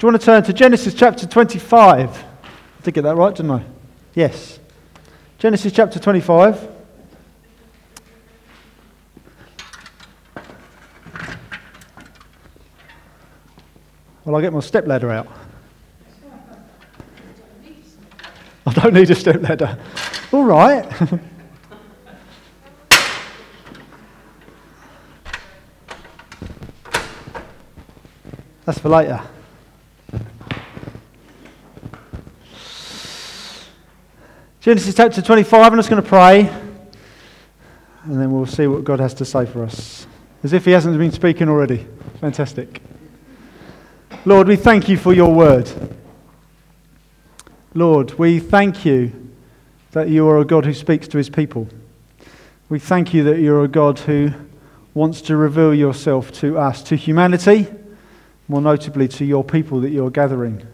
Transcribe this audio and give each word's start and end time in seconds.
Do 0.00 0.06
you 0.06 0.12
want 0.12 0.22
to 0.22 0.24
turn 0.24 0.42
to 0.44 0.52
Genesis 0.54 0.94
chapter 0.94 1.26
25? 1.26 2.08
I 2.08 2.24
did 2.82 2.94
get 2.94 3.02
that 3.02 3.16
right, 3.16 3.34
didn't 3.34 3.50
I? 3.50 3.62
Yes. 4.14 4.58
Genesis 5.36 5.74
chapter 5.74 5.98
25. 5.98 6.70
Well, 14.24 14.36
I'll 14.36 14.40
get 14.40 14.54
my 14.54 14.60
step 14.60 14.86
ladder 14.86 15.10
out. 15.10 15.28
I 18.66 18.72
don't 18.72 18.94
need 18.94 19.10
a 19.10 19.14
step 19.14 19.42
ladder. 19.42 19.78
All 20.32 20.44
right. 20.44 20.90
That's 28.64 28.78
for 28.78 28.88
later. 28.88 29.20
Genesis 34.60 34.94
chapter 34.94 35.22
25, 35.22 35.72
I'm 35.72 35.78
just 35.78 35.88
going 35.88 36.02
to 36.02 36.06
pray, 36.06 36.40
and 38.04 38.20
then 38.20 38.30
we'll 38.30 38.44
see 38.44 38.66
what 38.66 38.84
God 38.84 39.00
has 39.00 39.14
to 39.14 39.24
say 39.24 39.46
for 39.46 39.64
us. 39.64 40.06
As 40.42 40.52
if 40.52 40.66
He 40.66 40.72
hasn't 40.72 40.98
been 40.98 41.12
speaking 41.12 41.48
already. 41.48 41.86
Fantastic. 42.20 42.82
Lord, 44.26 44.48
we 44.48 44.56
thank 44.56 44.86
you 44.86 44.98
for 44.98 45.14
your 45.14 45.32
word. 45.32 45.70
Lord, 47.72 48.12
we 48.18 48.38
thank 48.38 48.84
you 48.84 49.30
that 49.92 50.10
you 50.10 50.28
are 50.28 50.40
a 50.40 50.44
God 50.44 50.66
who 50.66 50.74
speaks 50.74 51.08
to 51.08 51.16
his 51.16 51.30
people. 51.30 51.66
We 52.68 52.78
thank 52.78 53.14
you 53.14 53.24
that 53.24 53.40
you're 53.40 53.64
a 53.64 53.68
God 53.68 53.98
who 54.00 54.30
wants 54.92 55.22
to 55.22 55.36
reveal 55.36 55.72
yourself 55.72 56.32
to 56.32 56.58
us, 56.58 56.82
to 56.82 56.96
humanity, 56.96 57.66
more 58.46 58.60
notably 58.60 59.08
to 59.08 59.24
your 59.24 59.42
people 59.42 59.80
that 59.80 59.90
you're 59.90 60.10
gathering. 60.10 60.66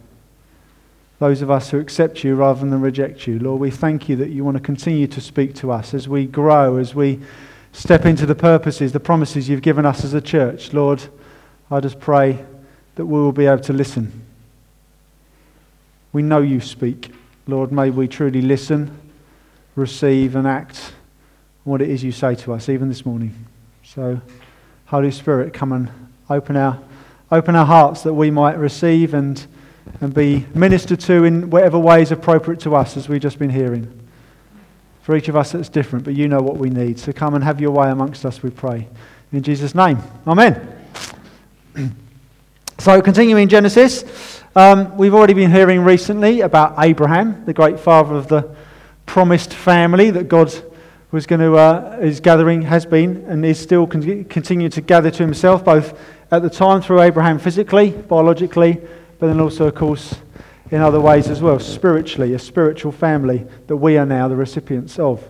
Those 1.19 1.43
of 1.43 1.51
us 1.51 1.71
who 1.71 1.79
accept 1.79 2.25
you 2.25 2.35
rather 2.35 2.61
than 2.61 2.81
reject 2.81 3.27
you. 3.27 3.39
Lord, 3.39 3.61
we 3.61 3.71
thank 3.71 4.09
you 4.09 4.17
that 4.17 4.29
you 4.29 4.45
want 4.45 4.57
to 4.57 4.63
continue 4.63 5.07
to 5.07 5.21
speak 5.21 5.55
to 5.57 5.73
us 5.73 5.95
as 5.95 6.09
we 6.09 6.27
grow, 6.27 6.77
as 6.77 6.95
we 6.95 7.21
step 7.73 8.05
into 8.05 8.27
the 8.27 8.35
purposes, 8.35 8.93
the 8.93 9.01
promises 9.01 9.49
you've 9.49 9.63
given 9.63 9.87
us 9.87 10.05
as 10.05 10.15
a 10.15 10.21
church. 10.21 10.73
Lord, 10.73 11.03
I 11.71 11.81
just 11.81 12.01
pray 12.01 12.45
that 12.97 13.07
we 13.07 13.19
will 13.19 13.33
be 13.33 13.47
able 13.47 13.63
to 13.63 13.73
listen. 13.73 14.25
We 16.13 16.23
know 16.23 16.41
you 16.41 16.61
speak. 16.61 17.13
Lord, 17.47 17.73
may 17.73 17.91
we 17.91 18.09
truly 18.09 18.43
listen, 18.43 18.99
receive, 19.75 20.37
and 20.37 20.47
act 20.47 20.93
what 21.65 21.81
it 21.81 21.89
is 21.89 22.05
you 22.05 22.13
say 22.13 22.35
to 22.37 22.53
us, 22.53 22.69
even 22.69 22.89
this 22.89 23.07
morning. 23.07 23.35
So, 23.85 24.21
Holy 24.87 25.11
Spirit, 25.11 25.53
come 25.53 25.73
and 25.73 25.91
open 26.29 26.57
our 26.57 26.79
Open 27.33 27.57
our 27.57 27.67
hearts 27.67 28.03
that 28.03 28.15
we 28.15 28.31
might 28.31 28.57
receive 28.57 29.13
and, 29.13 29.45
and 30.01 30.13
be 30.13 30.47
ministered 30.55 31.01
to 31.01 31.25
in 31.25 31.51
whatever 31.51 31.79
way 31.79 32.03
is 32.03 32.13
appropriate 32.13 32.61
to 32.61 32.75
us, 32.75 32.97
as 32.97 33.09
we've 33.09 33.21
just 33.21 33.39
been 33.39 33.51
hearing. 33.51 33.93
For 35.03 35.17
each 35.17 35.29
of 35.29 35.37
us, 35.37 35.55
it's 35.55 35.69
different, 35.69 36.05
but 36.05 36.15
you 36.15 36.29
know 36.29 36.41
what 36.41 36.57
we 36.57 36.69
need. 36.69 36.99
So 36.99 37.13
come 37.13 37.35
and 37.35 37.45
have 37.45 37.61
your 37.61 37.71
way 37.71 37.91
amongst 37.91 38.25
us, 38.25 38.43
we 38.43 38.51
pray. 38.51 38.89
In 39.33 39.43
Jesus' 39.43 39.75
name. 39.75 39.99
Amen. 40.27 40.85
so, 42.79 43.01
continuing 43.01 43.49
Genesis, 43.49 44.43
um, 44.57 44.97
we've 44.97 45.15
already 45.15 45.35
been 45.35 45.51
hearing 45.51 45.83
recently 45.83 46.41
about 46.41 46.75
Abraham, 46.79 47.45
the 47.45 47.53
great 47.53 47.79
father 47.79 48.15
of 48.15 48.29
the 48.29 48.55
promised 49.05 49.55
family 49.55 50.11
that 50.11 50.29
God 50.29 50.53
was 51.13 51.27
going 51.27 51.41
to, 51.41 51.57
uh, 51.57 51.99
is 52.01 52.21
gathering, 52.21 52.63
has 52.63 52.85
been, 52.85 53.25
and 53.29 53.45
is 53.45 53.59
still 53.59 53.87
con- 53.87 54.25
continuing 54.25 54.71
to 54.73 54.81
gather 54.81 55.11
to 55.11 55.23
himself, 55.23 55.65
both 55.65 55.99
at 56.31 56.43
the 56.43 56.51
time 56.51 56.83
through 56.83 57.01
Abraham 57.01 57.39
physically, 57.39 57.91
biologically, 57.91 58.81
but 59.19 59.29
then 59.29 59.41
also, 59.41 59.67
of 59.67 59.75
course, 59.75 60.17
in 60.71 60.81
other 60.81 61.01
ways 61.01 61.29
as 61.29 61.41
well, 61.41 61.59
spiritually, 61.59 62.35
a 62.35 62.39
spiritual 62.39 62.93
family 62.93 63.47
that 63.67 63.77
we 63.77 63.97
are 63.97 64.07
now 64.07 64.29
the 64.29 64.37
recipients 64.37 64.99
of. 64.99 65.27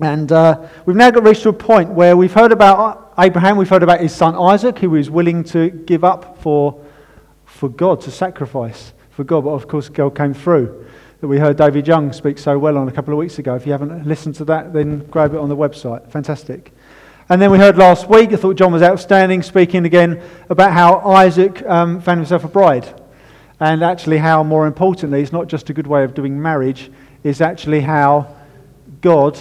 And 0.00 0.30
uh, 0.30 0.68
we've 0.84 0.96
now 0.96 1.10
got 1.10 1.22
reached 1.22 1.42
to 1.42 1.50
a 1.50 1.54
point 1.54 1.90
where 1.90 2.16
we've 2.16 2.32
heard 2.32 2.52
about 2.52 3.14
Abraham, 3.18 3.56
we've 3.56 3.68
heard 3.68 3.82
about 3.82 4.00
his 4.00 4.14
son 4.14 4.34
Isaac, 4.34 4.78
who 4.78 4.90
was 4.90 5.10
willing 5.10 5.44
to 5.44 5.70
give 5.70 6.04
up 6.04 6.38
for, 6.42 6.84
for 7.44 7.68
God, 7.68 8.00
to 8.02 8.10
sacrifice 8.10 8.92
for 9.10 9.24
God, 9.24 9.44
but 9.44 9.50
of 9.50 9.68
course, 9.68 9.88
God 9.88 10.16
came 10.16 10.34
through. 10.34 10.86
That 11.20 11.28
we 11.28 11.38
heard 11.38 11.56
David 11.56 11.86
Young 11.86 12.12
speak 12.12 12.38
so 12.38 12.58
well 12.58 12.76
on 12.76 12.88
a 12.88 12.92
couple 12.92 13.14
of 13.14 13.18
weeks 13.18 13.38
ago. 13.38 13.54
If 13.54 13.64
you 13.64 13.72
haven't 13.72 14.06
listened 14.06 14.34
to 14.36 14.44
that, 14.46 14.72
then 14.72 15.06
grab 15.06 15.34
it 15.34 15.38
on 15.38 15.48
the 15.48 15.56
website. 15.56 16.10
Fantastic. 16.10 16.71
And 17.32 17.40
then 17.40 17.50
we 17.50 17.56
heard 17.56 17.78
last 17.78 18.10
week, 18.10 18.30
I 18.34 18.36
thought 18.36 18.56
John 18.56 18.74
was 18.74 18.82
outstanding, 18.82 19.40
speaking 19.40 19.86
again 19.86 20.22
about 20.50 20.72
how 20.72 20.98
Isaac 20.98 21.62
um, 21.62 21.98
found 21.98 22.18
himself 22.18 22.44
a 22.44 22.48
bride. 22.48 22.86
And 23.58 23.82
actually, 23.82 24.18
how 24.18 24.42
more 24.42 24.66
importantly, 24.66 25.22
it's 25.22 25.32
not 25.32 25.46
just 25.46 25.70
a 25.70 25.72
good 25.72 25.86
way 25.86 26.04
of 26.04 26.12
doing 26.12 26.42
marriage, 26.42 26.92
it's 27.24 27.40
actually 27.40 27.80
how 27.80 28.36
God 29.00 29.38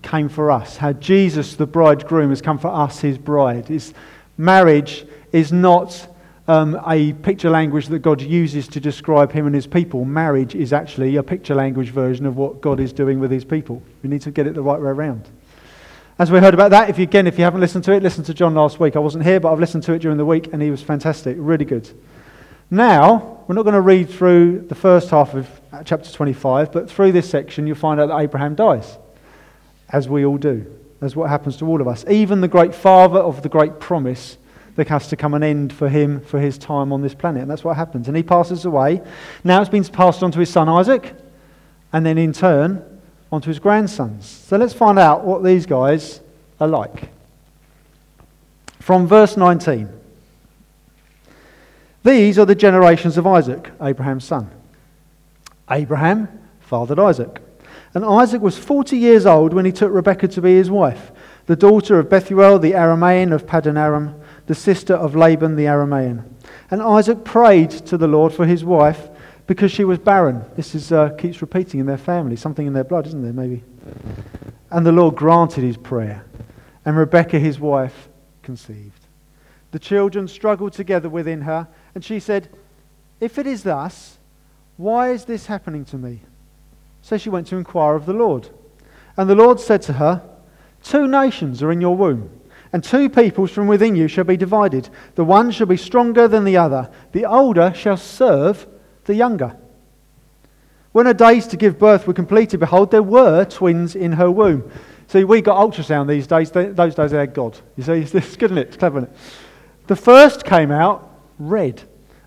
came 0.00 0.30
for 0.30 0.50
us. 0.50 0.78
How 0.78 0.94
Jesus, 0.94 1.56
the 1.56 1.66
bridegroom, 1.66 2.30
has 2.30 2.40
come 2.40 2.58
for 2.58 2.68
us, 2.68 3.00
his 3.00 3.18
bride. 3.18 3.70
It's, 3.70 3.92
marriage 4.38 5.04
is 5.30 5.52
not 5.52 6.08
um, 6.48 6.80
a 6.86 7.12
picture 7.12 7.50
language 7.50 7.88
that 7.88 7.98
God 7.98 8.22
uses 8.22 8.66
to 8.68 8.80
describe 8.80 9.30
him 9.30 9.44
and 9.44 9.54
his 9.54 9.66
people. 9.66 10.06
Marriage 10.06 10.54
is 10.54 10.72
actually 10.72 11.16
a 11.16 11.22
picture 11.22 11.54
language 11.54 11.90
version 11.90 12.24
of 12.24 12.38
what 12.38 12.62
God 12.62 12.80
is 12.80 12.94
doing 12.94 13.20
with 13.20 13.30
his 13.30 13.44
people. 13.44 13.82
We 14.02 14.08
need 14.08 14.22
to 14.22 14.30
get 14.30 14.46
it 14.46 14.54
the 14.54 14.62
right 14.62 14.80
way 14.80 14.88
around. 14.88 15.28
As 16.16 16.30
we 16.30 16.38
heard 16.38 16.54
about 16.54 16.70
that, 16.70 16.88
if 16.88 16.96
you, 16.96 17.02
again, 17.02 17.26
if 17.26 17.38
you 17.38 17.44
haven't 17.44 17.60
listened 17.60 17.82
to 17.84 17.92
it, 17.92 18.00
listen 18.00 18.22
to 18.24 18.34
John 18.34 18.54
last 18.54 18.78
week. 18.78 18.94
I 18.94 19.00
wasn't 19.00 19.24
here, 19.24 19.40
but 19.40 19.52
I've 19.52 19.58
listened 19.58 19.82
to 19.84 19.94
it 19.94 19.98
during 19.98 20.16
the 20.16 20.24
week, 20.24 20.52
and 20.52 20.62
he 20.62 20.70
was 20.70 20.80
fantastic, 20.80 21.36
really 21.40 21.64
good. 21.64 21.90
Now, 22.70 23.40
we're 23.48 23.56
not 23.56 23.64
going 23.64 23.74
to 23.74 23.80
read 23.80 24.08
through 24.08 24.60
the 24.68 24.76
first 24.76 25.10
half 25.10 25.34
of 25.34 25.48
uh, 25.72 25.82
chapter 25.82 26.08
25, 26.12 26.70
but 26.70 26.88
through 26.88 27.10
this 27.10 27.28
section, 27.28 27.66
you'll 27.66 27.74
find 27.74 27.98
out 27.98 28.10
that 28.10 28.18
Abraham 28.18 28.54
dies, 28.54 28.96
as 29.88 30.08
we 30.08 30.24
all 30.24 30.36
do, 30.36 30.72
as 31.00 31.16
what 31.16 31.30
happens 31.30 31.56
to 31.56 31.66
all 31.66 31.80
of 31.80 31.88
us. 31.88 32.04
Even 32.08 32.40
the 32.40 32.46
great 32.46 32.76
father 32.76 33.18
of 33.18 33.42
the 33.42 33.48
great 33.48 33.80
promise, 33.80 34.38
there 34.76 34.84
has 34.84 35.08
to 35.08 35.16
come 35.16 35.34
an 35.34 35.42
end 35.42 35.72
for 35.72 35.88
him 35.88 36.20
for 36.20 36.38
his 36.38 36.58
time 36.58 36.92
on 36.92 37.02
this 37.02 37.14
planet, 37.14 37.42
and 37.42 37.50
that's 37.50 37.64
what 37.64 37.74
happens. 37.76 38.06
And 38.06 38.16
he 38.16 38.22
passes 38.22 38.64
away. 38.64 39.02
Now 39.42 39.60
it's 39.60 39.68
been 39.68 39.82
passed 39.82 40.22
on 40.22 40.30
to 40.30 40.38
his 40.38 40.50
son 40.50 40.68
Isaac, 40.68 41.12
and 41.92 42.06
then 42.06 42.18
in 42.18 42.32
turn, 42.32 42.93
onto 43.30 43.48
his 43.48 43.58
grandsons. 43.58 44.26
So 44.26 44.56
let's 44.56 44.74
find 44.74 44.98
out 44.98 45.24
what 45.24 45.42
these 45.42 45.66
guys 45.66 46.20
are 46.60 46.68
like. 46.68 47.08
From 48.80 49.06
verse 49.06 49.36
19 49.36 49.88
These 52.02 52.38
are 52.38 52.44
the 52.44 52.54
generations 52.54 53.16
of 53.16 53.26
Isaac, 53.26 53.70
Abraham's 53.80 54.24
son. 54.24 54.50
Abraham 55.70 56.28
fathered 56.60 56.98
Isaac. 56.98 57.40
And 57.94 58.04
Isaac 58.04 58.42
was 58.42 58.58
40 58.58 58.96
years 58.96 59.24
old 59.24 59.52
when 59.52 59.64
he 59.64 59.72
took 59.72 59.92
Rebekah 59.92 60.28
to 60.28 60.42
be 60.42 60.56
his 60.56 60.70
wife, 60.70 61.12
the 61.46 61.56
daughter 61.56 61.98
of 61.98 62.10
Bethuel 62.10 62.58
the 62.58 62.72
Aramean 62.72 63.32
of 63.32 63.46
Paddan 63.46 63.78
Aram, 63.78 64.20
the 64.46 64.54
sister 64.54 64.94
of 64.94 65.14
Laban 65.14 65.56
the 65.56 65.64
Aramean. 65.64 66.24
And 66.70 66.82
Isaac 66.82 67.24
prayed 67.24 67.70
to 67.70 67.96
the 67.96 68.08
Lord 68.08 68.32
for 68.32 68.46
his 68.46 68.64
wife 68.64 69.08
because 69.46 69.70
she 69.70 69.84
was 69.84 69.98
barren. 69.98 70.44
This 70.56 70.74
is, 70.74 70.92
uh, 70.92 71.10
keeps 71.10 71.40
repeating 71.40 71.80
in 71.80 71.86
their 71.86 71.98
family, 71.98 72.36
something 72.36 72.66
in 72.66 72.72
their 72.72 72.84
blood, 72.84 73.06
isn't 73.06 73.22
there, 73.22 73.32
maybe? 73.32 73.62
And 74.70 74.86
the 74.86 74.92
Lord 74.92 75.16
granted 75.16 75.64
his 75.64 75.76
prayer, 75.76 76.24
and 76.84 76.96
Rebekah, 76.96 77.38
his 77.38 77.60
wife, 77.60 78.08
conceived. 78.42 79.06
The 79.70 79.78
children 79.78 80.28
struggled 80.28 80.72
together 80.72 81.08
within 81.08 81.42
her, 81.42 81.68
and 81.94 82.04
she 82.04 82.20
said, 82.20 82.48
If 83.20 83.38
it 83.38 83.46
is 83.46 83.64
thus, 83.64 84.18
why 84.76 85.10
is 85.10 85.24
this 85.24 85.46
happening 85.46 85.84
to 85.86 85.98
me? 85.98 86.20
So 87.02 87.18
she 87.18 87.28
went 87.28 87.46
to 87.48 87.56
inquire 87.56 87.94
of 87.94 88.06
the 88.06 88.12
Lord. 88.12 88.48
And 89.16 89.28
the 89.28 89.34
Lord 89.34 89.60
said 89.60 89.82
to 89.82 89.94
her, 89.94 90.22
Two 90.82 91.06
nations 91.06 91.62
are 91.62 91.70
in 91.70 91.80
your 91.80 91.96
womb, 91.96 92.30
and 92.72 92.82
two 92.82 93.08
peoples 93.08 93.50
from 93.50 93.66
within 93.66 93.94
you 93.94 94.08
shall 94.08 94.24
be 94.24 94.36
divided. 94.36 94.88
The 95.14 95.24
one 95.24 95.50
shall 95.50 95.66
be 95.66 95.76
stronger 95.76 96.28
than 96.28 96.44
the 96.44 96.56
other. 96.56 96.90
The 97.12 97.24
older 97.24 97.72
shall 97.74 97.96
serve 97.96 98.66
the 99.04 99.14
younger. 99.14 99.56
When 100.92 101.06
her 101.06 101.14
days 101.14 101.46
to 101.48 101.56
give 101.56 101.78
birth 101.78 102.06
were 102.06 102.14
completed, 102.14 102.60
behold, 102.60 102.90
there 102.90 103.02
were 103.02 103.44
twins 103.44 103.96
in 103.96 104.12
her 104.12 104.30
womb. 104.30 104.70
See, 105.08 105.24
we 105.24 105.42
got 105.42 105.56
ultrasound 105.56 106.08
these 106.08 106.26
days. 106.26 106.50
Those 106.50 106.94
days 106.94 107.10
they 107.10 107.18
had 107.18 107.34
God. 107.34 107.58
You 107.76 107.82
see, 107.82 107.92
it's 108.16 108.36
good, 108.36 108.52
isn't 108.52 108.58
it? 108.58 108.68
It's 108.68 108.76
clever, 108.76 108.98
isn't 108.98 109.10
it? 109.10 109.16
The 109.86 109.96
first 109.96 110.44
came 110.44 110.70
out 110.70 111.10
red, 111.38 111.82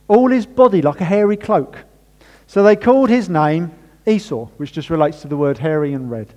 all 0.07 0.29
his 0.29 0.45
body 0.45 0.81
like 0.81 1.01
a 1.01 1.05
hairy 1.05 1.37
cloak. 1.37 1.77
So 2.45 2.61
they 2.61 2.75
called 2.75 3.09
his 3.09 3.29
name 3.29 3.71
Esau, 4.05 4.45
which 4.57 4.73
just 4.73 4.89
relates 4.89 5.21
to 5.21 5.27
the 5.27 5.37
word 5.37 5.57
hairy 5.57 5.93
and 5.93 6.11
red. 6.11 6.33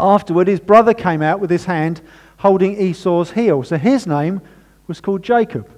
Afterward, 0.00 0.48
his 0.48 0.60
brother 0.60 0.94
came 0.94 1.22
out 1.22 1.40
with 1.40 1.50
his 1.50 1.64
hand 1.64 2.00
holding 2.38 2.80
Esau's 2.80 3.32
heel. 3.32 3.62
So 3.64 3.76
his 3.76 4.06
name 4.06 4.40
was 4.86 5.00
called 5.00 5.22
Jacob 5.22 5.70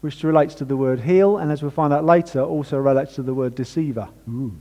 which 0.00 0.22
relates 0.22 0.54
to 0.56 0.64
the 0.64 0.76
word 0.76 1.00
heel, 1.00 1.38
and 1.38 1.50
as 1.50 1.62
we'll 1.62 1.70
find 1.70 1.92
out 1.92 2.04
later, 2.04 2.40
also 2.40 2.78
relates 2.78 3.14
to 3.16 3.22
the 3.22 3.34
word 3.34 3.54
deceiver. 3.54 4.08
Ooh. 4.28 4.54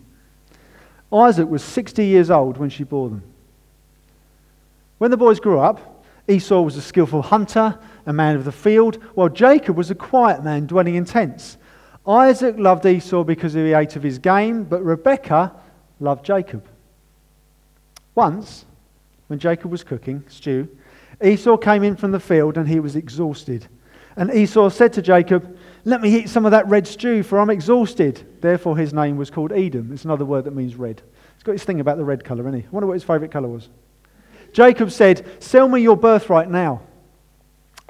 Isaac 1.13 1.47
was 1.47 1.63
60 1.63 2.05
years 2.05 2.29
old 2.29 2.57
when 2.57 2.69
she 2.69 2.83
bore 2.83 3.09
them. 3.09 3.23
When 4.97 5.11
the 5.11 5.17
boys 5.17 5.39
grew 5.39 5.59
up, 5.59 6.03
Esau 6.27 6.61
was 6.61 6.75
a 6.75 6.81
skillful 6.81 7.21
hunter, 7.21 7.77
a 8.05 8.11
man 8.11 8.35
of 8.35 8.43
the 8.43 8.51
field, 8.51 8.95
while 9.13 9.29
Jacob 9.29 9.77
was 9.77 9.91
a 9.91 9.95
quiet 9.95 10.43
man 10.43 10.65
dwelling 10.65 10.95
in 10.95 11.05
tents. 11.05 11.57
Isaac 12.05 12.55
loved 12.57 12.85
Esau 12.85 13.23
because 13.23 13.53
he 13.53 13.73
ate 13.73 13.95
of 13.95 14.03
his 14.03 14.17
game, 14.17 14.63
but 14.63 14.83
Rebekah 14.83 15.53
loved 15.99 16.25
Jacob. 16.25 16.67
Once, 18.15 18.65
when 19.27 19.39
Jacob 19.39 19.71
was 19.71 19.83
cooking 19.83 20.23
stew, 20.27 20.67
Esau 21.23 21.57
came 21.57 21.83
in 21.83 21.95
from 21.95 22.11
the 22.11 22.19
field 22.19 22.57
and 22.57 22.67
he 22.67 22.79
was 22.79 22.95
exhausted. 22.95 23.67
And 24.17 24.33
Esau 24.33 24.69
said 24.69 24.93
to 24.93 25.01
Jacob, 25.01 25.57
Let 25.85 26.01
me 26.01 26.13
eat 26.17 26.27
some 26.27 26.45
of 26.45 26.51
that 26.51 26.67
red 26.67 26.87
stew, 26.87 27.21
for 27.21 27.39
I'm 27.39 27.51
exhausted. 27.51 28.25
Therefore, 28.41 28.75
his 28.75 28.91
name 28.91 29.15
was 29.15 29.29
called 29.29 29.53
Edom. 29.53 29.93
It's 29.93 30.05
another 30.05 30.25
word 30.25 30.45
that 30.45 30.55
means 30.55 30.75
red. 30.75 31.03
He's 31.35 31.43
got 31.43 31.51
his 31.51 31.63
thing 31.63 31.79
about 31.79 31.97
the 31.97 32.03
red 32.03 32.23
colour, 32.23 32.47
isn't 32.47 32.61
he? 32.61 32.65
I 32.65 32.69
wonder 32.71 32.87
what 32.87 32.95
his 32.95 33.03
favourite 33.03 33.31
colour 33.31 33.47
was. 33.47 33.69
Jacob 34.51 34.91
said, 34.91 35.25
Sell 35.41 35.69
me 35.69 35.81
your 35.81 35.95
birthright 35.95 36.49
now. 36.49 36.81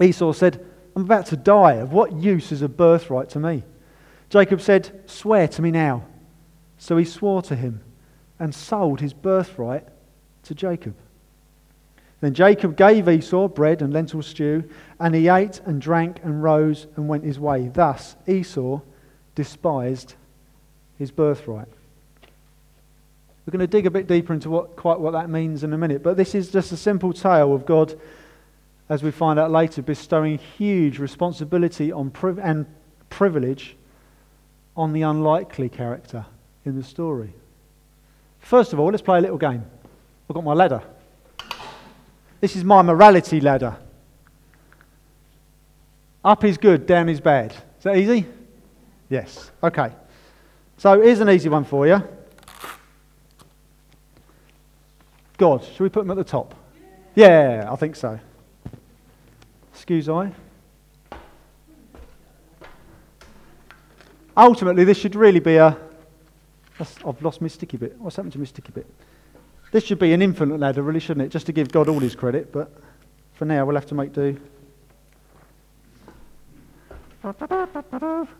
Esau 0.01 0.33
said, 0.33 0.63
I'm 0.95 1.03
about 1.03 1.27
to 1.27 1.37
die. 1.37 1.75
Of 1.75 1.93
what 1.93 2.11
use 2.11 2.51
is 2.51 2.61
a 2.61 2.67
birthright 2.67 3.29
to 3.29 3.39
me? 3.39 3.63
Jacob 4.29 4.59
said, 4.59 5.03
Swear 5.05 5.47
to 5.47 5.61
me 5.61 5.71
now. 5.71 6.03
So 6.77 6.97
he 6.97 7.05
swore 7.05 7.41
to 7.43 7.55
him 7.55 7.81
and 8.37 8.53
sold 8.53 8.99
his 8.99 9.13
birthright 9.13 9.87
to 10.43 10.53
Jacob. 10.53 10.95
Then 12.19 12.33
Jacob 12.33 12.75
gave 12.75 13.07
Esau 13.07 13.47
bread 13.47 13.81
and 13.81 13.93
lentil 13.93 14.21
stew, 14.21 14.63
and 14.99 15.13
he 15.13 15.27
ate 15.27 15.61
and 15.65 15.79
drank 15.79 16.19
and 16.23 16.41
rose 16.41 16.87
and 16.95 17.07
went 17.07 17.23
his 17.23 17.39
way. 17.39 17.67
Thus 17.67 18.15
Esau 18.27 18.81
despised 19.35 20.15
his 20.97 21.11
birthright. 21.11 21.67
We're 23.45 23.51
going 23.51 23.59
to 23.59 23.67
dig 23.67 23.85
a 23.85 23.91
bit 23.91 24.07
deeper 24.07 24.33
into 24.33 24.49
what, 24.49 24.75
quite 24.75 24.99
what 24.99 25.11
that 25.11 25.29
means 25.29 25.63
in 25.63 25.71
a 25.71 25.77
minute, 25.77 26.03
but 26.03 26.17
this 26.17 26.35
is 26.35 26.51
just 26.51 26.71
a 26.71 26.77
simple 26.77 27.13
tale 27.13 27.53
of 27.53 27.65
God, 27.65 27.97
as 28.89 29.03
we 29.03 29.11
find 29.11 29.39
out 29.39 29.51
later, 29.51 29.81
bestowing 29.81 30.37
huge 30.37 30.99
responsibility 30.99 31.91
on 31.91 32.09
priv- 32.09 32.39
and 32.39 32.65
privilege 33.09 33.77
on 34.75 34.91
the 34.91 35.03
unlikely 35.03 35.69
character 35.69 36.25
in 36.65 36.75
the 36.75 36.83
story. 36.83 37.33
First 38.39 38.73
of 38.73 38.79
all, 38.79 38.87
let's 38.87 39.01
play 39.01 39.19
a 39.19 39.21
little 39.21 39.37
game. 39.37 39.63
I've 40.29 40.33
got 40.33 40.43
my 40.43 40.53
ladder. 40.53 40.81
This 42.39 42.55
is 42.55 42.63
my 42.63 42.81
morality 42.81 43.41
ladder. 43.41 43.75
Up 46.23 46.43
is 46.43 46.57
good, 46.57 46.85
down 46.85 47.09
is 47.09 47.19
bad. 47.19 47.51
Is 47.51 47.83
that 47.83 47.97
easy? 47.97 48.25
Yes. 49.09 49.51
Okay. 49.63 49.91
So 50.77 51.01
here's 51.01 51.19
an 51.19 51.29
easy 51.29 51.49
one 51.49 51.63
for 51.63 51.87
you. 51.87 52.01
God, 55.37 55.63
should 55.63 55.79
we 55.79 55.89
put 55.89 56.03
him 56.03 56.11
at 56.11 56.17
the 56.17 56.23
top? 56.23 56.53
Yeah, 57.15 57.67
I 57.71 57.75
think 57.75 57.95
so. 57.95 58.19
Excuse 59.73 60.09
I. 60.09 60.31
Ultimately, 64.35 64.83
this 64.83 64.97
should 64.97 65.15
really 65.15 65.39
be 65.39 65.55
a. 65.55 65.77
I've 66.79 67.21
lost 67.23 67.41
my 67.41 67.47
sticky 67.47 67.77
bit. 67.77 67.97
What's 67.99 68.15
happened 68.15 68.33
to 68.33 68.39
my 68.39 68.45
sticky 68.45 68.71
bit? 68.71 68.85
This 69.71 69.83
should 69.83 69.99
be 69.99 70.13
an 70.13 70.21
infinite 70.21 70.59
ladder, 70.59 70.81
really, 70.81 70.99
shouldn't 70.99 71.25
it? 71.25 71.29
Just 71.29 71.45
to 71.47 71.51
give 71.51 71.71
God 71.71 71.89
all 71.89 71.99
his 71.99 72.15
credit, 72.15 72.51
but 72.51 72.71
for 73.33 73.45
now 73.45 73.65
we'll 73.65 73.75
have 73.75 73.85
to 73.87 73.95
make 73.95 74.13
do. 74.13 74.39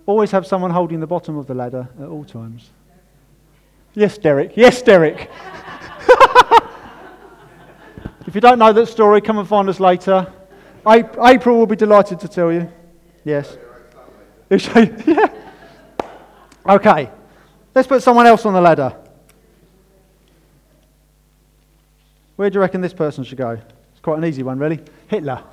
Always 0.06 0.32
have 0.32 0.48
someone 0.48 0.72
holding 0.72 1.00
the 1.00 1.08
bottom 1.08 1.38
of 1.38 1.48
the 1.48 1.54
ladder 1.54 1.90
at 2.00 2.08
all 2.08 2.24
times. 2.24 2.70
Yes, 3.94 4.18
Derek. 4.18 4.56
Yes, 4.56 4.82
Derek. 4.82 5.30
if 8.28 8.34
you 8.34 8.42
don't 8.42 8.60
know 8.60 8.72
that 8.72 8.86
story, 8.88 9.20
come 9.22 9.40
and 9.40 9.48
find 9.48 9.68
us 9.68 9.80
later. 9.80 10.32
April 10.86 11.58
will 11.58 11.66
be 11.66 11.76
delighted 11.76 12.20
to 12.22 12.28
tell 12.28 12.52
you. 12.52 12.72
Yes. 13.26 13.58
yeah. 14.50 15.28
Okay. 16.66 17.10
Let's 17.76 17.88
put 17.88 18.02
someone 18.02 18.26
else 18.26 18.46
on 18.46 18.54
the 18.54 18.62
ladder. 18.62 18.96
Where 22.38 22.50
do 22.50 22.56
you 22.56 22.62
reckon 22.62 22.80
this 22.82 22.94
person 22.94 23.24
should 23.24 23.38
go? 23.38 23.60
It's 23.92 24.00
quite 24.02 24.18
an 24.18 24.26
easy 24.26 24.44
one, 24.44 24.58
really. 24.58 24.80
Hitler. 25.08 25.44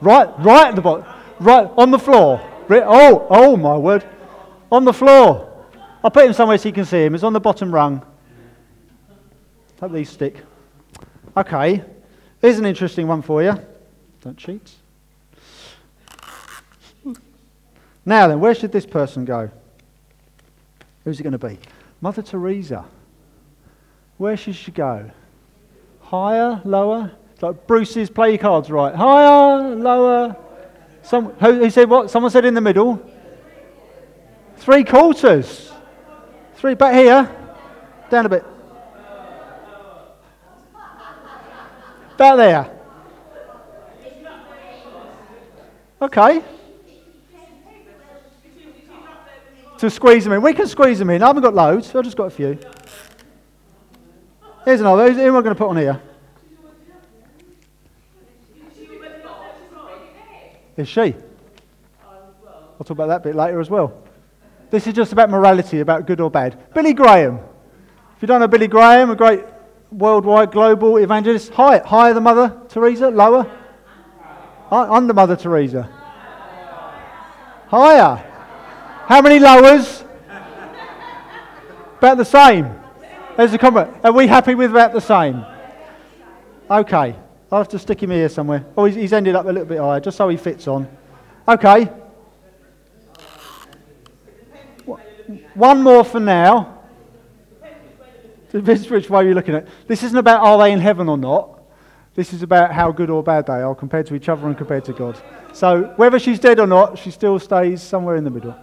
Right, 0.00 0.28
right 0.38 0.68
at 0.68 0.76
the 0.76 0.82
bottom. 0.82 1.04
Right, 1.40 1.68
on 1.76 1.90
the 1.90 1.98
floor. 1.98 2.40
Oh, 2.70 3.26
oh 3.30 3.56
my 3.56 3.76
word. 3.76 4.04
On 4.70 4.84
the 4.84 4.92
floor. 4.92 5.50
I'll 6.02 6.10
put 6.10 6.26
him 6.26 6.32
somewhere 6.32 6.58
so 6.58 6.68
you 6.68 6.74
can 6.74 6.84
see 6.84 7.04
him. 7.04 7.14
He's 7.14 7.24
on 7.24 7.32
the 7.32 7.40
bottom 7.40 7.74
rung. 7.74 8.04
Hope 9.80 9.92
these 9.92 10.10
stick. 10.10 10.36
Okay. 11.36 11.82
Here's 12.40 12.58
an 12.58 12.66
interesting 12.66 13.06
one 13.06 13.22
for 13.22 13.42
you. 13.42 13.54
Don't 14.20 14.36
cheat. 14.36 14.70
Now 18.06 18.28
then, 18.28 18.38
where 18.38 18.54
should 18.54 18.70
this 18.70 18.84
person 18.84 19.24
go? 19.24 19.50
Who's 21.04 21.20
it 21.20 21.22
going 21.22 21.32
to 21.32 21.38
be? 21.38 21.58
Mother 22.02 22.20
Teresa. 22.20 22.84
Where 24.18 24.36
should 24.36 24.56
she 24.56 24.70
go? 24.70 25.10
Higher, 26.04 26.60
lower? 26.64 27.10
It's 27.32 27.42
like 27.42 27.66
Bruce's 27.66 28.10
play 28.10 28.38
cards 28.38 28.70
right. 28.70 28.94
Higher, 28.94 29.74
lower. 29.74 30.36
Some, 31.02 31.32
who, 31.32 31.68
said 31.70 31.90
what? 31.90 32.10
Someone 32.10 32.30
said 32.30 32.44
in 32.44 32.54
the 32.54 32.60
middle. 32.60 33.02
Three 34.56 34.84
quarters. 34.84 35.72
Three 36.54 36.74
back 36.74 36.94
here. 36.94 37.30
Down 38.10 38.26
a 38.26 38.28
bit. 38.28 38.44
Back 42.16 42.36
there. 42.36 42.70
Okay. 46.00 46.42
To 49.78 49.90
squeeze 49.90 50.24
them 50.24 50.34
in. 50.34 50.42
We 50.42 50.52
can 50.52 50.66
squeeze 50.66 50.98
them 50.98 51.10
in. 51.10 51.22
I 51.22 51.26
haven't 51.26 51.42
got 51.42 51.54
loads. 51.54 51.94
I've 51.94 52.04
just 52.04 52.16
got 52.16 52.24
a 52.24 52.30
few. 52.30 52.58
Here's 54.64 54.80
another. 54.80 55.12
Who 55.12 55.20
am 55.20 55.36
I 55.36 55.42
going 55.42 55.54
to 55.54 55.58
put 55.58 55.68
on 55.68 55.76
here? 55.76 56.00
Is 60.76 60.88
she? 60.88 61.14
I'll 62.04 62.78
talk 62.78 62.90
about 62.90 63.06
that 63.06 63.22
bit 63.22 63.34
later 63.36 63.60
as 63.60 63.70
well. 63.70 64.02
This 64.70 64.86
is 64.86 64.94
just 64.94 65.12
about 65.12 65.30
morality, 65.30 65.80
about 65.80 66.06
good 66.06 66.20
or 66.20 66.30
bad. 66.30 66.74
Billy 66.74 66.92
Graham. 66.92 67.38
If 68.16 68.22
you 68.22 68.26
don't 68.26 68.40
know 68.40 68.48
Billy 68.48 68.66
Graham, 68.66 69.10
a 69.10 69.16
great 69.16 69.44
worldwide 69.92 70.50
global 70.50 70.96
evangelist, 70.96 71.52
higher, 71.52 71.82
higher 71.84 72.12
than 72.12 72.24
Mother 72.24 72.60
Teresa, 72.68 73.08
lower? 73.08 73.48
Under 74.70 75.14
Mother 75.14 75.36
Teresa. 75.36 75.88
Higher. 77.68 78.16
How 79.06 79.22
many 79.22 79.38
lowers? 79.38 80.04
About 81.98 82.16
the 82.16 82.24
same. 82.24 82.83
There's 83.36 83.52
a 83.52 83.58
comment. 83.58 83.90
Are 84.04 84.12
we 84.12 84.26
happy 84.26 84.54
with 84.54 84.70
about 84.70 84.92
the 84.92 85.00
same? 85.00 85.44
Okay. 86.70 87.16
I'll 87.50 87.58
have 87.58 87.68
to 87.68 87.78
stick 87.78 88.02
him 88.02 88.10
here 88.10 88.28
somewhere. 88.28 88.64
Oh, 88.76 88.84
he's, 88.84 88.94
he's 88.94 89.12
ended 89.12 89.34
up 89.34 89.46
a 89.46 89.48
little 89.48 89.64
bit 89.64 89.78
higher, 89.78 90.00
just 90.00 90.16
so 90.16 90.28
he 90.28 90.36
fits 90.36 90.66
on. 90.66 90.88
Okay. 91.46 91.90
One 95.54 95.82
more 95.82 96.04
for 96.04 96.20
now. 96.20 96.82
Depends 98.50 98.88
which 98.88 99.10
way 99.10 99.24
you're 99.24 99.34
looking 99.34 99.54
at. 99.54 99.66
This 99.88 100.02
isn't 100.04 100.16
about 100.16 100.44
are 100.44 100.58
they 100.58 100.72
in 100.72 100.80
heaven 100.80 101.08
or 101.08 101.18
not. 101.18 101.60
This 102.14 102.32
is 102.32 102.42
about 102.42 102.72
how 102.72 102.92
good 102.92 103.10
or 103.10 103.22
bad 103.22 103.46
they 103.46 103.54
are 103.54 103.74
compared 103.74 104.06
to 104.06 104.14
each 104.14 104.28
other 104.28 104.46
and 104.46 104.56
compared 104.56 104.84
to 104.84 104.92
God. 104.92 105.20
So 105.52 105.92
whether 105.96 106.20
she's 106.20 106.38
dead 106.38 106.60
or 106.60 106.66
not, 106.66 106.96
she 106.96 107.10
still 107.10 107.40
stays 107.40 107.82
somewhere 107.82 108.14
in 108.14 108.22
the 108.22 108.30
middle. 108.30 108.54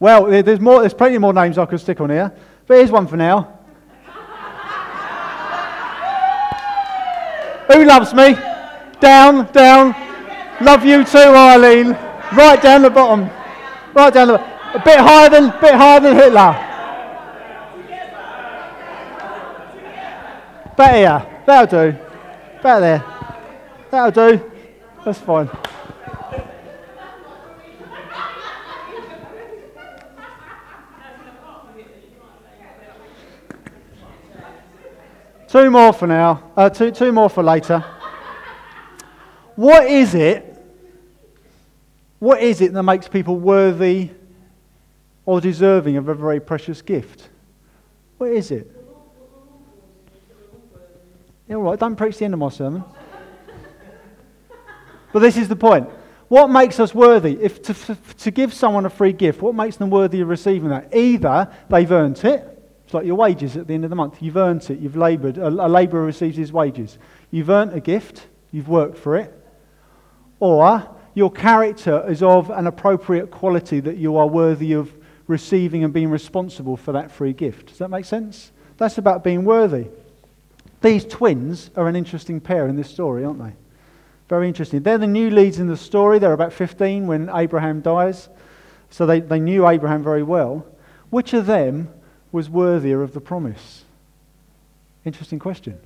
Well, 0.00 0.26
there's 0.26 0.60
more. 0.60 0.80
There's 0.80 0.92
plenty 0.92 1.18
more 1.18 1.32
names 1.32 1.56
I 1.56 1.66
could 1.66 1.80
stick 1.80 2.00
on 2.00 2.10
here. 2.10 2.32
But 2.66 2.78
here's 2.78 2.90
one 2.90 3.06
for 3.06 3.16
now. 3.16 3.52
Who 7.72 7.84
loves 7.84 8.14
me? 8.14 8.34
Down, 9.00 9.50
down. 9.52 9.94
Love 10.60 10.84
you 10.84 11.04
too, 11.04 11.18
Eileen. 11.18 11.92
Right 12.32 12.60
down 12.60 12.82
the 12.82 12.90
bottom. 12.90 13.28
Right 13.94 14.12
down 14.12 14.28
the 14.28 14.38
bottom. 14.38 14.80
a 14.80 14.84
bit 14.84 14.98
higher 14.98 15.30
than 15.30 15.50
bit 15.60 15.74
higher 15.74 16.00
than 16.00 16.16
Hitler. 16.16 16.62
Better. 20.76 21.26
That'll 21.46 21.90
do. 21.92 21.98
Better 22.62 22.80
there. 22.80 23.04
That'll 23.90 24.10
do. 24.10 24.50
That's 25.04 25.18
fine. 25.18 25.48
Two 35.48 35.70
more 35.70 35.92
for 35.92 36.06
now. 36.06 36.50
Uh, 36.56 36.68
two, 36.68 36.90
two 36.90 37.12
more 37.12 37.30
for 37.30 37.42
later. 37.42 37.84
What 39.54 39.86
is 39.86 40.14
it? 40.14 40.52
What 42.18 42.42
is 42.42 42.60
it 42.60 42.72
that 42.72 42.82
makes 42.82 43.08
people 43.08 43.38
worthy 43.38 44.10
or 45.24 45.40
deserving 45.40 45.96
of 45.96 46.08
a 46.08 46.14
very 46.14 46.40
precious 46.40 46.82
gift? 46.82 47.28
What 48.18 48.30
is 48.30 48.50
it? 48.50 48.70
Yeah, 51.48 51.56
all 51.56 51.62
right, 51.62 51.78
don't 51.78 51.94
preach 51.94 52.18
the 52.18 52.24
end 52.24 52.34
of 52.34 52.40
my 52.40 52.48
sermon. 52.48 52.82
but 55.12 55.20
this 55.20 55.36
is 55.36 55.48
the 55.48 55.56
point. 55.56 55.88
What 56.28 56.48
makes 56.48 56.80
us 56.80 56.92
worthy? 56.92 57.38
If 57.40 57.62
to, 57.62 57.96
to 58.18 58.30
give 58.32 58.52
someone 58.52 58.84
a 58.84 58.90
free 58.90 59.12
gift, 59.12 59.40
what 59.40 59.54
makes 59.54 59.76
them 59.76 59.90
worthy 59.90 60.22
of 60.22 60.28
receiving 60.28 60.70
that? 60.70 60.94
Either 60.94 61.52
they've 61.68 61.90
earned 61.90 62.24
it, 62.24 62.55
it's 62.86 62.94
like 62.94 63.04
your 63.04 63.16
wages 63.16 63.56
at 63.56 63.66
the 63.66 63.74
end 63.74 63.82
of 63.82 63.90
the 63.90 63.96
month. 63.96 64.22
You've 64.22 64.36
earned 64.36 64.70
it, 64.70 64.78
you've 64.78 64.96
laboured. 64.96 65.38
A, 65.38 65.48
a 65.48 65.66
labourer 65.66 66.04
receives 66.04 66.36
his 66.36 66.52
wages. 66.52 66.98
You've 67.32 67.50
earned 67.50 67.72
a 67.72 67.80
gift, 67.80 68.28
you've 68.52 68.68
worked 68.68 68.96
for 68.96 69.16
it. 69.16 69.34
Or 70.38 70.88
your 71.12 71.32
character 71.32 72.08
is 72.08 72.22
of 72.22 72.48
an 72.50 72.68
appropriate 72.68 73.32
quality 73.32 73.80
that 73.80 73.96
you 73.96 74.16
are 74.16 74.28
worthy 74.28 74.72
of 74.72 74.94
receiving 75.26 75.82
and 75.82 75.92
being 75.92 76.10
responsible 76.10 76.76
for 76.76 76.92
that 76.92 77.10
free 77.10 77.32
gift. 77.32 77.66
Does 77.66 77.78
that 77.78 77.88
make 77.88 78.04
sense? 78.04 78.52
That's 78.76 78.98
about 78.98 79.24
being 79.24 79.44
worthy. 79.44 79.88
These 80.80 81.06
twins 81.06 81.72
are 81.74 81.88
an 81.88 81.96
interesting 81.96 82.38
pair 82.38 82.68
in 82.68 82.76
this 82.76 82.88
story, 82.88 83.24
aren't 83.24 83.42
they? 83.42 83.54
Very 84.28 84.46
interesting. 84.46 84.84
They're 84.84 84.96
the 84.96 85.08
new 85.08 85.30
leads 85.30 85.58
in 85.58 85.66
the 85.66 85.76
story. 85.76 86.20
They're 86.20 86.32
about 86.32 86.52
15 86.52 87.08
when 87.08 87.30
Abraham 87.34 87.80
dies. 87.80 88.28
So 88.90 89.06
they, 89.06 89.18
they 89.18 89.40
knew 89.40 89.66
Abraham 89.66 90.04
very 90.04 90.22
well. 90.22 90.64
Which 91.10 91.32
of 91.32 91.46
them 91.46 91.88
was 92.32 92.50
worthier 92.50 93.02
of 93.02 93.12
the 93.12 93.20
promise? 93.20 93.84
Interesting 95.04 95.38
question. 95.38 95.78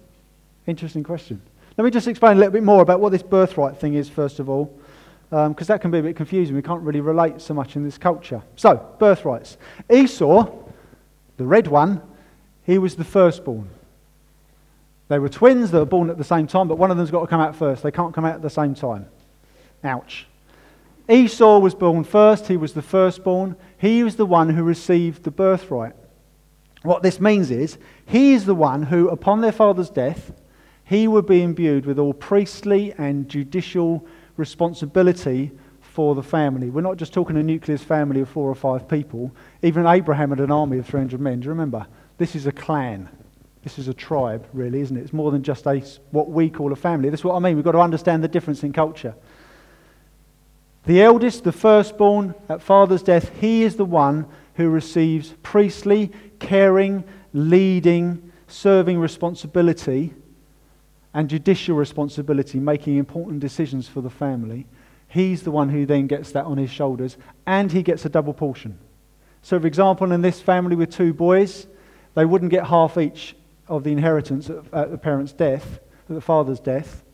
Interesting 0.67 1.03
question. 1.03 1.41
Let 1.77 1.85
me 1.85 1.91
just 1.91 2.09
explain 2.09 2.37
a 2.37 2.41
little 2.41 2.53
bit 2.53 2.63
more 2.63 2.83
about 2.83 3.01
what 3.01 3.13
this 3.13 3.23
birthright 3.23 3.77
thing 3.79 3.95
is, 3.95 4.09
first 4.09 4.39
of 4.39 4.49
all, 4.49 4.67
because 5.31 5.47
um, 5.49 5.75
that 5.75 5.81
can 5.81 5.91
be 5.91 5.99
a 5.99 6.03
bit 6.03 6.17
confusing. 6.17 6.57
We 6.57 6.63
can't 6.63 6.83
really 6.83 7.01
relate 7.01 7.41
so 7.41 7.55
much 7.55 7.77
in 7.77 7.85
this 7.85 7.99
culture. 7.99 8.43
So, 8.57 8.77
birthrights. 8.99 9.57
Esau, 9.91 10.51
the 11.37 11.45
red 11.45 11.69
one, 11.69 12.03
he 12.65 12.79
was 12.79 12.97
the 12.97 13.05
firstborn. 13.05 13.71
They 15.09 15.19
were 15.19 15.29
twins 15.29 15.71
that 15.71 15.79
were 15.79 15.87
born 15.87 16.11
at 16.11 16.19
the 16.19 16.25
same 16.25 16.47
time, 16.47 16.69
but 16.69 16.79
one 16.79 16.91
of 16.91 16.97
them's 16.97 17.11
got 17.11 17.23
to 17.23 17.27
come 17.27 17.41
out 17.41 17.57
first. 17.57 17.83
They 17.83 17.91
can't 17.91 18.15
come 18.15 18.25
out 18.25 18.35
at 18.35 18.43
the 18.43 18.51
same 18.51 18.75
time. 18.75 19.07
Ouch. 19.83 20.27
Esau 21.09 21.59
was 21.59 21.75
born 21.75 22.05
first. 22.05 22.47
He 22.47 22.57
was 22.57 22.75
the 22.75 22.83
firstborn. 22.83 23.57
He 23.79 24.05
was 24.05 24.17
the 24.17 24.27
one 24.27 24.51
who 24.51 24.63
received 24.63 25.25
the 25.25 25.31
birthright. 25.31 25.95
What 26.83 27.03
this 27.03 27.21
means 27.21 27.51
is, 27.51 27.79
he 28.07 28.33
is 28.33 28.47
the 28.47 28.55
one 28.55 28.85
who, 28.85 29.09
upon 29.09 29.41
their 29.41 29.53
father's 29.53 29.91
death, 29.91 30.33
he 30.85 31.07
would 31.07 31.27
be 31.27 31.43
imbued 31.43 31.87
with 31.87 31.99
all 31.99 32.15
priestly 32.15 32.93
and 32.99 33.29
judicial 33.29 34.07
responsibility 34.37 35.53
for 35.81 36.15
the 36.15 36.23
family. 36.23 36.71
We're 36.71 36.81
not 36.81 36.97
just 36.97 37.13
talking 37.13 37.37
a 37.37 37.43
nucleus 37.43 37.83
family 37.83 38.21
of 38.21 38.29
four 38.29 38.49
or 38.49 38.55
five 38.55 38.89
people. 38.89 39.31
Even 39.63 39.87
Abraham 39.87 40.31
had 40.31 40.41
an 40.41 40.51
army 40.51 40.79
of 40.79 40.87
300 40.87 41.21
men. 41.21 41.41
Do 41.41 41.45
you 41.45 41.51
remember? 41.51 41.87
This 42.17 42.35
is 42.35 42.47
a 42.47 42.53
clan. 42.53 43.09
This 43.63 43.79
is 43.79 43.89
a 43.89 43.95
tribe, 43.95 44.47
really, 44.53 44.81
isn't 44.81 44.97
it? 44.97 45.03
It's 45.03 45.13
more 45.13 45.31
than 45.31 45.43
just 45.43 45.67
a, 45.67 45.83
what 46.11 46.31
we 46.31 46.49
call 46.49 46.73
a 46.73 46.77
family. 46.77 47.11
That's 47.11 47.25
what 47.25 47.35
I 47.35 47.39
mean. 47.39 47.57
We've 47.57 47.65
got 47.65 47.73
to 47.73 47.81
understand 47.81 48.25
the 48.25 48.29
difference 48.29 48.63
in 48.63 48.73
culture. 48.73 49.15
The 50.87 51.03
eldest, 51.03 51.45
the 51.45 51.53
firstborn, 51.53 52.35
at 52.49 52.63
father's 52.63 53.03
death, 53.03 53.31
he 53.39 53.65
is 53.65 53.77
the 53.77 53.85
one 53.85 54.27
who 54.55 54.71
receives 54.71 55.35
priestly, 55.43 56.11
caring, 56.41 57.05
leading, 57.33 58.33
serving 58.49 58.99
responsibility 58.99 60.13
and 61.15 61.29
judicial 61.29 61.77
responsibility, 61.77 62.59
making 62.59 62.97
important 62.97 63.41
decisions 63.41 63.89
for 63.89 64.01
the 64.01 64.11
family. 64.11 64.67
He's 65.09 65.43
the 65.43 65.51
one 65.51 65.69
who 65.69 65.87
then 65.87 66.07
gets 66.07 66.33
that 66.33 66.45
on 66.45 66.57
his 66.57 66.71
shoulders, 66.71 67.17
and 67.47 67.71
he 67.71 67.83
gets 67.83 68.05
a 68.05 68.09
double 68.09 68.33
portion. 68.33 68.79
So, 69.43 69.59
for 69.59 69.67
example, 69.67 70.13
in 70.13 70.23
this 70.23 70.41
family 70.41 70.77
with 70.77 70.91
two 70.91 71.13
boys, 71.13 71.67
they 72.15 72.25
wouldn't 72.25 72.51
get 72.51 72.67
half 72.67 72.97
each 72.97 73.35
of 73.69 73.85
the 73.85 73.93
inheritance 73.93 74.51
at 74.51 74.91
the 74.91 74.99
parent's 74.99 75.33
death, 75.33 75.81
at 76.09 76.15
the 76.15 76.21
father's 76.21 76.61
death. 76.61 77.05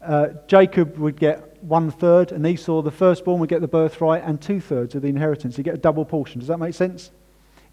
Uh, 0.00 0.28
Jacob 0.46 0.98
would 0.98 1.16
get 1.16 1.62
one 1.62 1.90
third, 1.90 2.30
and 2.30 2.46
Esau, 2.46 2.82
the 2.82 2.90
firstborn, 2.90 3.40
would 3.40 3.48
get 3.48 3.60
the 3.60 3.68
birthright 3.68 4.22
and 4.24 4.40
two 4.40 4.60
thirds 4.60 4.94
of 4.94 5.02
the 5.02 5.08
inheritance. 5.08 5.56
You 5.56 5.64
get 5.64 5.74
a 5.74 5.78
double 5.78 6.04
portion. 6.04 6.38
Does 6.40 6.48
that 6.48 6.58
make 6.58 6.74
sense? 6.74 7.10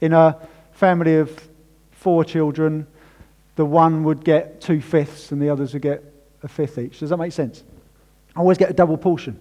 In 0.01 0.13
a 0.13 0.37
family 0.73 1.15
of 1.15 1.49
four 1.91 2.25
children, 2.25 2.87
the 3.55 3.65
one 3.65 4.03
would 4.03 4.23
get 4.23 4.59
two 4.59 4.81
fifths 4.81 5.31
and 5.31 5.41
the 5.41 5.49
others 5.49 5.73
would 5.73 5.81
get 5.81 6.03
a 6.43 6.47
fifth 6.47 6.77
each. 6.77 6.99
Does 6.99 7.11
that 7.11 7.17
make 7.17 7.31
sense? 7.31 7.63
I 8.35 8.39
always 8.39 8.57
get 8.57 8.69
a 8.69 8.73
double 8.73 8.97
portion. 8.97 9.39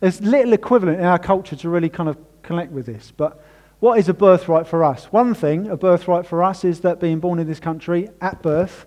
There's 0.00 0.20
little 0.20 0.52
equivalent 0.52 1.00
in 1.00 1.04
our 1.04 1.18
culture 1.18 1.56
to 1.56 1.68
really 1.68 1.88
kind 1.88 2.08
of 2.08 2.16
connect 2.42 2.72
with 2.72 2.86
this, 2.86 3.12
but 3.16 3.44
what 3.80 3.98
is 3.98 4.08
a 4.08 4.14
birthright 4.14 4.68
for 4.68 4.84
us? 4.84 5.06
One 5.06 5.34
thing, 5.34 5.68
a 5.68 5.76
birthright 5.76 6.24
for 6.24 6.44
us, 6.44 6.64
is 6.64 6.80
that 6.80 7.00
being 7.00 7.18
born 7.18 7.40
in 7.40 7.48
this 7.48 7.58
country 7.58 8.08
at 8.20 8.40
birth, 8.40 8.86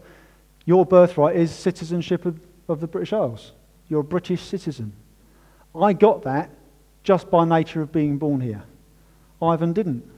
your 0.65 0.85
birthright 0.85 1.35
is 1.35 1.51
citizenship 1.51 2.25
of, 2.25 2.39
of 2.69 2.79
the 2.79 2.88
British 2.88 3.12
Isles. 3.12 3.51
You're 3.89 4.00
a 4.00 4.05
British 4.05 4.41
citizen. 4.41 4.93
I 5.75 5.91
got 5.91 6.24
that 6.24 6.50
just 7.03 7.29
by 7.29 7.43
nature 7.43 7.81
of 7.81 7.91
being 7.91 8.17
born 8.17 8.39
here. 8.39 8.63
Ivan 9.41 9.74
didn't. 9.74 10.09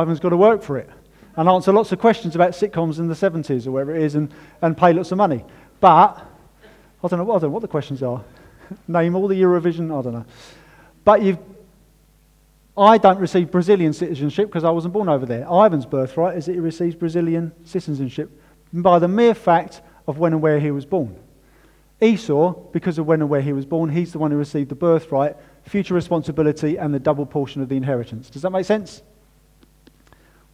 Ivan's 0.00 0.20
got 0.20 0.30
to 0.30 0.36
work 0.36 0.62
for 0.62 0.78
it 0.78 0.88
and 1.36 1.48
answer 1.48 1.72
lots 1.72 1.92
of 1.92 1.98
questions 1.98 2.34
about 2.34 2.52
sitcoms 2.52 2.98
in 2.98 3.08
the 3.08 3.14
70s 3.14 3.66
or 3.66 3.72
wherever 3.72 3.94
it 3.94 4.02
is 4.02 4.14
and, 4.14 4.32
and 4.62 4.76
pay 4.76 4.92
lots 4.92 5.12
of 5.12 5.18
money. 5.18 5.44
But 5.80 6.24
I 7.02 7.08
don't 7.08 7.18
know, 7.18 7.30
I 7.30 7.38
don't 7.38 7.42
know 7.42 7.48
what 7.50 7.62
the 7.62 7.68
questions 7.68 8.02
are. 8.02 8.24
Name 8.88 9.14
all 9.16 9.28
the 9.28 9.40
Eurovision, 9.40 9.96
I 9.96 10.02
don't 10.02 10.12
know. 10.12 10.26
But 11.04 11.22
you've 11.22 11.38
I 12.76 12.98
don't 12.98 13.18
receive 13.18 13.52
Brazilian 13.52 13.92
citizenship 13.92 14.48
because 14.48 14.64
I 14.64 14.70
wasn't 14.70 14.94
born 14.94 15.08
over 15.08 15.26
there. 15.26 15.46
Ivan's 15.48 15.86
birthright 15.86 16.36
is 16.36 16.46
that 16.46 16.54
he 16.54 16.60
receives 16.60 16.96
Brazilian 16.96 17.52
citizenship 17.64 18.30
by 18.72 18.98
the 18.98 19.06
mere 19.06 19.34
fact 19.34 19.80
of 20.08 20.18
when 20.18 20.32
and 20.32 20.42
where 20.42 20.58
he 20.58 20.72
was 20.72 20.84
born. 20.84 21.16
Esau, 22.00 22.52
because 22.72 22.98
of 22.98 23.06
when 23.06 23.20
and 23.20 23.30
where 23.30 23.40
he 23.40 23.52
was 23.52 23.64
born, 23.64 23.90
he's 23.90 24.12
the 24.12 24.18
one 24.18 24.32
who 24.32 24.36
received 24.36 24.70
the 24.70 24.74
birthright, 24.74 25.36
future 25.62 25.94
responsibility, 25.94 26.76
and 26.76 26.92
the 26.92 26.98
double 26.98 27.24
portion 27.24 27.62
of 27.62 27.68
the 27.68 27.76
inheritance. 27.76 28.28
Does 28.28 28.42
that 28.42 28.50
make 28.50 28.66
sense? 28.66 29.02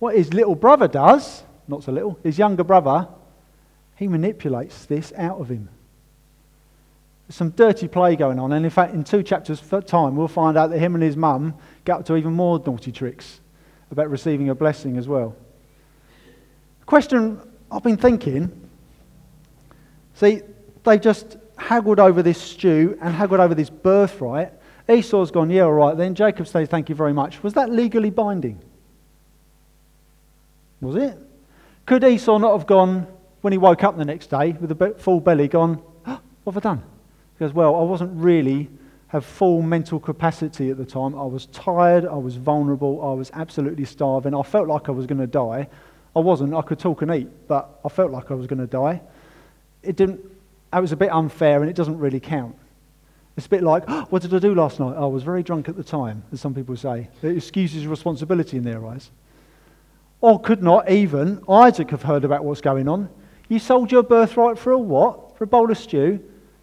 What 0.00 0.16
his 0.16 0.34
little 0.34 0.54
brother 0.56 0.88
does, 0.88 1.44
not 1.68 1.84
so 1.84 1.92
little, 1.92 2.18
his 2.24 2.38
younger 2.38 2.64
brother, 2.64 3.06
he 3.96 4.08
manipulates 4.08 4.86
this 4.86 5.12
out 5.14 5.38
of 5.40 5.50
him 5.50 5.68
There's 7.28 7.36
some 7.36 7.50
dirty 7.50 7.86
play 7.86 8.16
going 8.16 8.38
on. 8.38 8.52
And 8.52 8.64
in 8.64 8.70
fact, 8.70 8.94
in 8.94 9.04
two 9.04 9.22
chapters' 9.22 9.62
time, 9.86 10.16
we'll 10.16 10.26
find 10.26 10.56
out 10.56 10.70
that 10.70 10.78
him 10.78 10.94
and 10.94 11.04
his 11.04 11.16
mum 11.16 11.54
get 11.84 11.98
up 11.98 12.06
to 12.06 12.16
even 12.16 12.32
more 12.32 12.60
naughty 12.64 12.90
tricks 12.90 13.40
about 13.90 14.08
receiving 14.08 14.48
a 14.48 14.54
blessing 14.54 14.96
as 14.96 15.06
well. 15.06 15.36
The 16.80 16.86
Question 16.86 17.38
I've 17.70 17.82
been 17.82 17.98
thinking 17.98 18.50
see, 20.14 20.40
they 20.82 20.98
just 20.98 21.36
haggled 21.58 22.00
over 22.00 22.22
this 22.22 22.40
stew 22.40 22.98
and 23.02 23.14
haggled 23.14 23.40
over 23.40 23.54
this 23.54 23.68
birthright. 23.68 24.52
Esau's 24.88 25.30
gone, 25.30 25.50
yeah, 25.50 25.62
all 25.62 25.72
right, 25.72 25.96
then. 25.96 26.14
Jacob 26.14 26.46
says, 26.48 26.68
thank 26.68 26.88
you 26.88 26.94
very 26.94 27.12
much. 27.12 27.42
Was 27.42 27.52
that 27.52 27.70
legally 27.70 28.10
binding? 28.10 28.60
Was 30.80 30.96
it? 30.96 31.18
Could 31.86 32.04
Esau 32.04 32.38
not 32.38 32.56
have 32.56 32.66
gone, 32.66 33.06
when 33.40 33.52
he 33.52 33.58
woke 33.58 33.84
up 33.84 33.96
the 33.96 34.04
next 34.04 34.28
day 34.28 34.52
with 34.52 34.70
a 34.70 34.94
full 34.98 35.20
belly, 35.20 35.48
gone, 35.48 35.82
oh, 36.06 36.20
what 36.44 36.54
have 36.54 36.64
I 36.64 36.68
done? 36.70 36.82
He 37.38 37.44
goes, 37.44 37.52
well, 37.52 37.76
I 37.76 37.82
wasn't 37.82 38.12
really 38.14 38.68
have 39.08 39.24
full 39.24 39.60
mental 39.60 39.98
capacity 39.98 40.70
at 40.70 40.76
the 40.76 40.84
time. 40.84 41.16
I 41.16 41.24
was 41.24 41.46
tired, 41.46 42.06
I 42.06 42.14
was 42.14 42.36
vulnerable, 42.36 43.04
I 43.04 43.12
was 43.12 43.30
absolutely 43.34 43.84
starving. 43.84 44.34
I 44.34 44.42
felt 44.42 44.68
like 44.68 44.88
I 44.88 44.92
was 44.92 45.06
going 45.06 45.18
to 45.18 45.26
die. 45.26 45.68
I 46.14 46.20
wasn't. 46.20 46.54
I 46.54 46.62
could 46.62 46.78
talk 46.78 47.02
and 47.02 47.12
eat, 47.12 47.28
but 47.48 47.80
I 47.84 47.88
felt 47.88 48.12
like 48.12 48.30
I 48.30 48.34
was 48.34 48.46
going 48.46 48.60
to 48.60 48.66
die. 48.66 49.00
It 49.82 49.96
didn't. 49.96 50.20
It 50.72 50.80
was 50.80 50.92
a 50.92 50.96
bit 50.96 51.10
unfair, 51.10 51.60
and 51.60 51.68
it 51.68 51.74
doesn't 51.74 51.98
really 51.98 52.20
count. 52.20 52.54
It's 53.36 53.46
a 53.46 53.50
bit 53.50 53.62
like, 53.62 53.84
oh, 53.88 54.06
what 54.10 54.22
did 54.22 54.32
I 54.32 54.38
do 54.38 54.54
last 54.54 54.78
night? 54.78 54.94
I 54.96 55.06
was 55.06 55.24
very 55.24 55.42
drunk 55.42 55.68
at 55.68 55.76
the 55.76 55.84
time, 55.84 56.22
as 56.32 56.40
some 56.40 56.54
people 56.54 56.76
say. 56.76 57.08
It 57.22 57.36
excuses 57.36 57.86
responsibility 57.86 58.56
in 58.56 58.64
their 58.64 58.86
eyes. 58.86 59.10
Or 60.20 60.40
could 60.40 60.62
not 60.62 60.90
even 60.90 61.42
Isaac 61.48 61.90
have 61.90 62.02
heard 62.02 62.24
about 62.24 62.44
what's 62.44 62.60
going 62.60 62.88
on? 62.88 63.08
You 63.48 63.58
sold 63.58 63.90
your 63.90 64.02
birthright 64.02 64.58
for 64.58 64.72
a 64.72 64.78
what? 64.78 65.36
For 65.36 65.44
a 65.44 65.46
bowl 65.46 65.70
of 65.70 65.78
stew? 65.78 66.22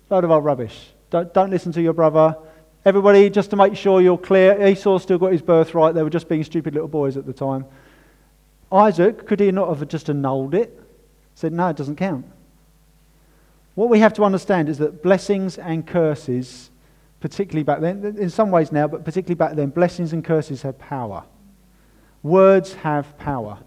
Load 0.09 0.23
of 0.23 0.31
old 0.31 0.45
rubbish. 0.45 0.91
Don't, 1.09 1.33
don't 1.33 1.49
listen 1.49 1.71
to 1.73 1.81
your 1.81 1.93
brother. 1.93 2.37
Everybody, 2.85 3.29
just 3.29 3.49
to 3.49 3.55
make 3.55 3.75
sure 3.75 3.99
you're 3.99 4.17
clear, 4.17 4.65
Esau 4.65 4.99
still 4.99 5.17
got 5.17 5.31
his 5.31 5.41
birthright. 5.41 5.95
They 5.95 6.03
were 6.03 6.09
just 6.09 6.29
being 6.29 6.43
stupid 6.43 6.73
little 6.73 6.87
boys 6.87 7.17
at 7.17 7.25
the 7.25 7.33
time. 7.33 7.65
Isaac, 8.71 9.25
could 9.25 9.39
he 9.39 9.51
not 9.51 9.75
have 9.75 9.87
just 9.87 10.09
annulled 10.09 10.53
it? 10.53 10.79
Said, 11.35 11.51
no, 11.53 11.69
it 11.69 11.75
doesn't 11.75 11.95
count. 11.95 12.25
What 13.75 13.89
we 13.89 13.99
have 13.99 14.13
to 14.13 14.23
understand 14.23 14.69
is 14.69 14.77
that 14.79 15.03
blessings 15.03 15.57
and 15.57 15.85
curses, 15.85 16.69
particularly 17.19 17.63
back 17.63 17.79
then, 17.79 18.15
in 18.17 18.29
some 18.29 18.51
ways 18.51 18.71
now, 18.71 18.87
but 18.87 19.03
particularly 19.03 19.35
back 19.35 19.55
then, 19.55 19.69
blessings 19.69 20.13
and 20.13 20.23
curses 20.23 20.61
have 20.61 20.79
power. 20.79 21.23
Words 22.23 22.73
have 22.73 23.17
power 23.17 23.59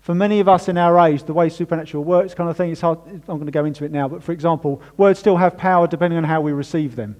for 0.00 0.14
many 0.14 0.40
of 0.40 0.48
us 0.48 0.68
in 0.68 0.78
our 0.78 0.98
age, 1.06 1.22
the 1.24 1.32
way 1.32 1.48
supernatural 1.48 2.02
works, 2.02 2.34
kind 2.34 2.48
of 2.48 2.56
thing, 2.56 2.72
it's 2.72 2.80
hard, 2.80 2.98
I'm 3.06 3.20
going 3.20 3.46
to 3.46 3.52
go 3.52 3.64
into 3.64 3.84
it 3.84 3.92
now, 3.92 4.08
but 4.08 4.22
for 4.22 4.32
example, 4.32 4.82
words 4.96 5.20
still 5.20 5.36
have 5.36 5.56
power 5.56 5.86
depending 5.86 6.16
on 6.16 6.24
how 6.24 6.40
we 6.40 6.52
receive 6.52 6.96
them. 6.96 7.14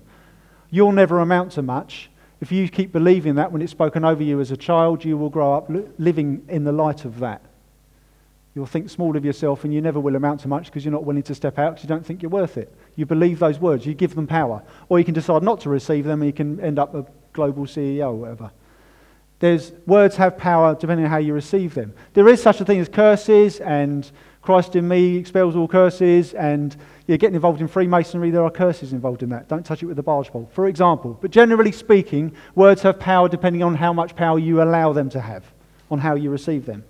You'll 0.70 0.92
never 0.92 1.20
amount 1.20 1.52
to 1.52 1.62
much. 1.62 2.10
If 2.40 2.50
you 2.50 2.68
keep 2.68 2.90
believing 2.90 3.34
that 3.34 3.52
when 3.52 3.60
it's 3.60 3.70
spoken 3.70 4.04
over 4.04 4.22
you 4.22 4.40
as 4.40 4.50
a 4.50 4.56
child, 4.56 5.04
you 5.04 5.18
will 5.18 5.28
grow 5.28 5.54
up 5.54 5.70
living 5.98 6.44
in 6.48 6.64
the 6.64 6.72
light 6.72 7.04
of 7.04 7.20
that. 7.20 7.42
You'll 8.54 8.66
think 8.66 8.88
small 8.88 9.16
of 9.16 9.24
yourself 9.24 9.62
and 9.62 9.72
you 9.72 9.80
never 9.80 10.00
will 10.00 10.16
amount 10.16 10.40
to 10.40 10.48
much 10.48 10.66
because 10.66 10.84
you're 10.84 10.90
not 10.90 11.04
willing 11.04 11.22
to 11.24 11.34
step 11.34 11.58
out 11.58 11.74
because 11.74 11.84
you 11.84 11.88
don't 11.88 12.04
think 12.04 12.22
you're 12.22 12.30
worth 12.30 12.56
it. 12.56 12.74
You 12.96 13.06
believe 13.06 13.38
those 13.38 13.60
words, 13.60 13.86
you 13.86 13.94
give 13.94 14.14
them 14.14 14.26
power. 14.26 14.62
Or 14.88 14.98
you 14.98 15.04
can 15.04 15.14
decide 15.14 15.42
not 15.42 15.60
to 15.60 15.68
receive 15.68 16.06
them 16.06 16.22
and 16.22 16.26
you 16.26 16.32
can 16.32 16.58
end 16.60 16.78
up 16.78 16.94
a 16.94 17.06
global 17.32 17.66
CEO 17.66 18.06
or 18.06 18.14
whatever. 18.14 18.50
There's, 19.40 19.72
words 19.86 20.16
have 20.16 20.36
power 20.36 20.76
depending 20.78 21.06
on 21.06 21.10
how 21.10 21.16
you 21.16 21.32
receive 21.32 21.74
them. 21.74 21.94
There 22.12 22.28
is 22.28 22.42
such 22.42 22.60
a 22.60 22.64
thing 22.64 22.78
as 22.78 22.88
curses, 22.88 23.58
and 23.60 24.10
Christ 24.42 24.76
in 24.76 24.86
me 24.86 25.16
expels 25.16 25.56
all 25.56 25.66
curses, 25.66 26.34
and 26.34 26.76
you're 27.06 27.18
getting 27.18 27.34
involved 27.34 27.62
in 27.62 27.66
Freemasonry, 27.68 28.30
there 28.30 28.44
are 28.44 28.50
curses 28.50 28.92
involved 28.92 29.22
in 29.22 29.30
that. 29.30 29.48
Don't 29.48 29.64
touch 29.64 29.82
it 29.82 29.86
with 29.86 29.98
a 29.98 30.02
barge 30.02 30.28
pole, 30.28 30.48
for 30.52 30.68
example. 30.68 31.18
But 31.20 31.30
generally 31.30 31.72
speaking, 31.72 32.32
words 32.54 32.82
have 32.82 33.00
power 33.00 33.28
depending 33.28 33.62
on 33.62 33.74
how 33.74 33.94
much 33.94 34.14
power 34.14 34.38
you 34.38 34.62
allow 34.62 34.92
them 34.92 35.08
to 35.10 35.20
have, 35.20 35.44
on 35.90 35.98
how 35.98 36.14
you 36.14 36.30
receive 36.30 36.66
them. 36.66 36.84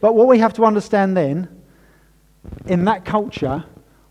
But 0.00 0.14
what 0.14 0.28
we 0.28 0.38
have 0.38 0.54
to 0.54 0.64
understand 0.64 1.14
then, 1.14 1.62
in 2.66 2.86
that 2.86 3.04
culture, 3.04 3.64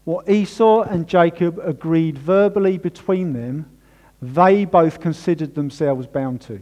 what 0.03 0.29
Esau 0.29 0.83
and 0.83 1.07
Jacob 1.07 1.59
agreed 1.59 2.17
verbally 2.17 2.77
between 2.77 3.33
them, 3.33 3.65
they 4.21 4.65
both 4.65 4.99
considered 4.99 5.55
themselves 5.55 6.05
bound 6.05 6.41
to. 6.41 6.61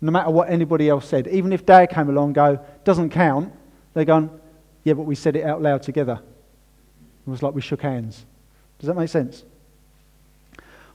No 0.00 0.12
matter 0.12 0.30
what 0.30 0.50
anybody 0.50 0.88
else 0.88 1.08
said. 1.08 1.26
Even 1.28 1.52
if 1.52 1.64
dad 1.64 1.86
came 1.86 2.08
along 2.08 2.26
and 2.26 2.34
go, 2.34 2.66
doesn't 2.84 3.10
count, 3.10 3.52
they're 3.94 4.04
going, 4.04 4.30
yeah, 4.84 4.92
but 4.92 5.02
we 5.02 5.14
said 5.14 5.36
it 5.36 5.44
out 5.44 5.62
loud 5.62 5.82
together. 5.82 6.20
It 7.26 7.30
was 7.30 7.42
like 7.42 7.54
we 7.54 7.60
shook 7.60 7.82
hands. 7.82 8.24
Does 8.78 8.88
that 8.88 8.94
make 8.94 9.08
sense? 9.08 9.42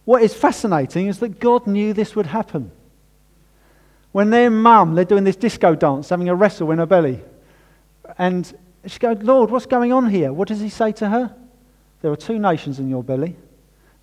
What 0.05 0.21
is 0.21 0.33
fascinating 0.33 1.07
is 1.07 1.19
that 1.19 1.39
God 1.39 1.67
knew 1.67 1.93
this 1.93 2.15
would 2.15 2.27
happen. 2.27 2.71
When 4.11 4.29
their 4.29 4.49
mum, 4.49 4.95
they're 4.95 5.05
doing 5.05 5.23
this 5.23 5.35
disco 5.35 5.75
dance, 5.75 6.09
having 6.09 6.29
a 6.29 6.35
wrestle 6.35 6.71
in 6.71 6.79
her 6.79 6.85
belly. 6.85 7.21
And 8.17 8.51
she 8.85 8.99
goes, 8.99 9.17
Lord, 9.21 9.51
what's 9.51 9.65
going 9.65 9.93
on 9.93 10.09
here? 10.09 10.33
What 10.33 10.47
does 10.47 10.59
he 10.59 10.69
say 10.69 10.91
to 10.93 11.09
her? 11.09 11.35
There 12.01 12.11
are 12.11 12.17
two 12.17 12.39
nations 12.39 12.79
in 12.79 12.89
your 12.89 13.03
belly. 13.03 13.35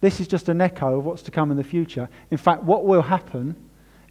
This 0.00 0.20
is 0.20 0.28
just 0.28 0.48
an 0.48 0.60
echo 0.60 0.98
of 0.98 1.04
what's 1.04 1.22
to 1.22 1.30
come 1.30 1.50
in 1.50 1.56
the 1.56 1.64
future. 1.64 2.08
In 2.30 2.38
fact, 2.38 2.62
what 2.62 2.84
will 2.84 3.02
happen 3.02 3.56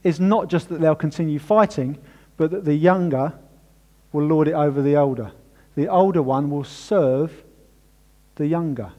is 0.03 0.19
not 0.19 0.47
just 0.47 0.69
that 0.69 0.79
they'll 0.79 0.95
continue 0.95 1.39
fighting, 1.39 1.97
but 2.37 2.51
that 2.51 2.65
the 2.65 2.75
younger 2.75 3.33
will 4.11 4.25
lord 4.25 4.47
it 4.47 4.53
over 4.53 4.81
the 4.81 4.95
older. 4.95 5.31
The 5.75 5.87
older 5.87 6.21
one 6.21 6.49
will 6.49 6.63
serve 6.63 7.43
the 8.35 8.47
younger. 8.47 8.91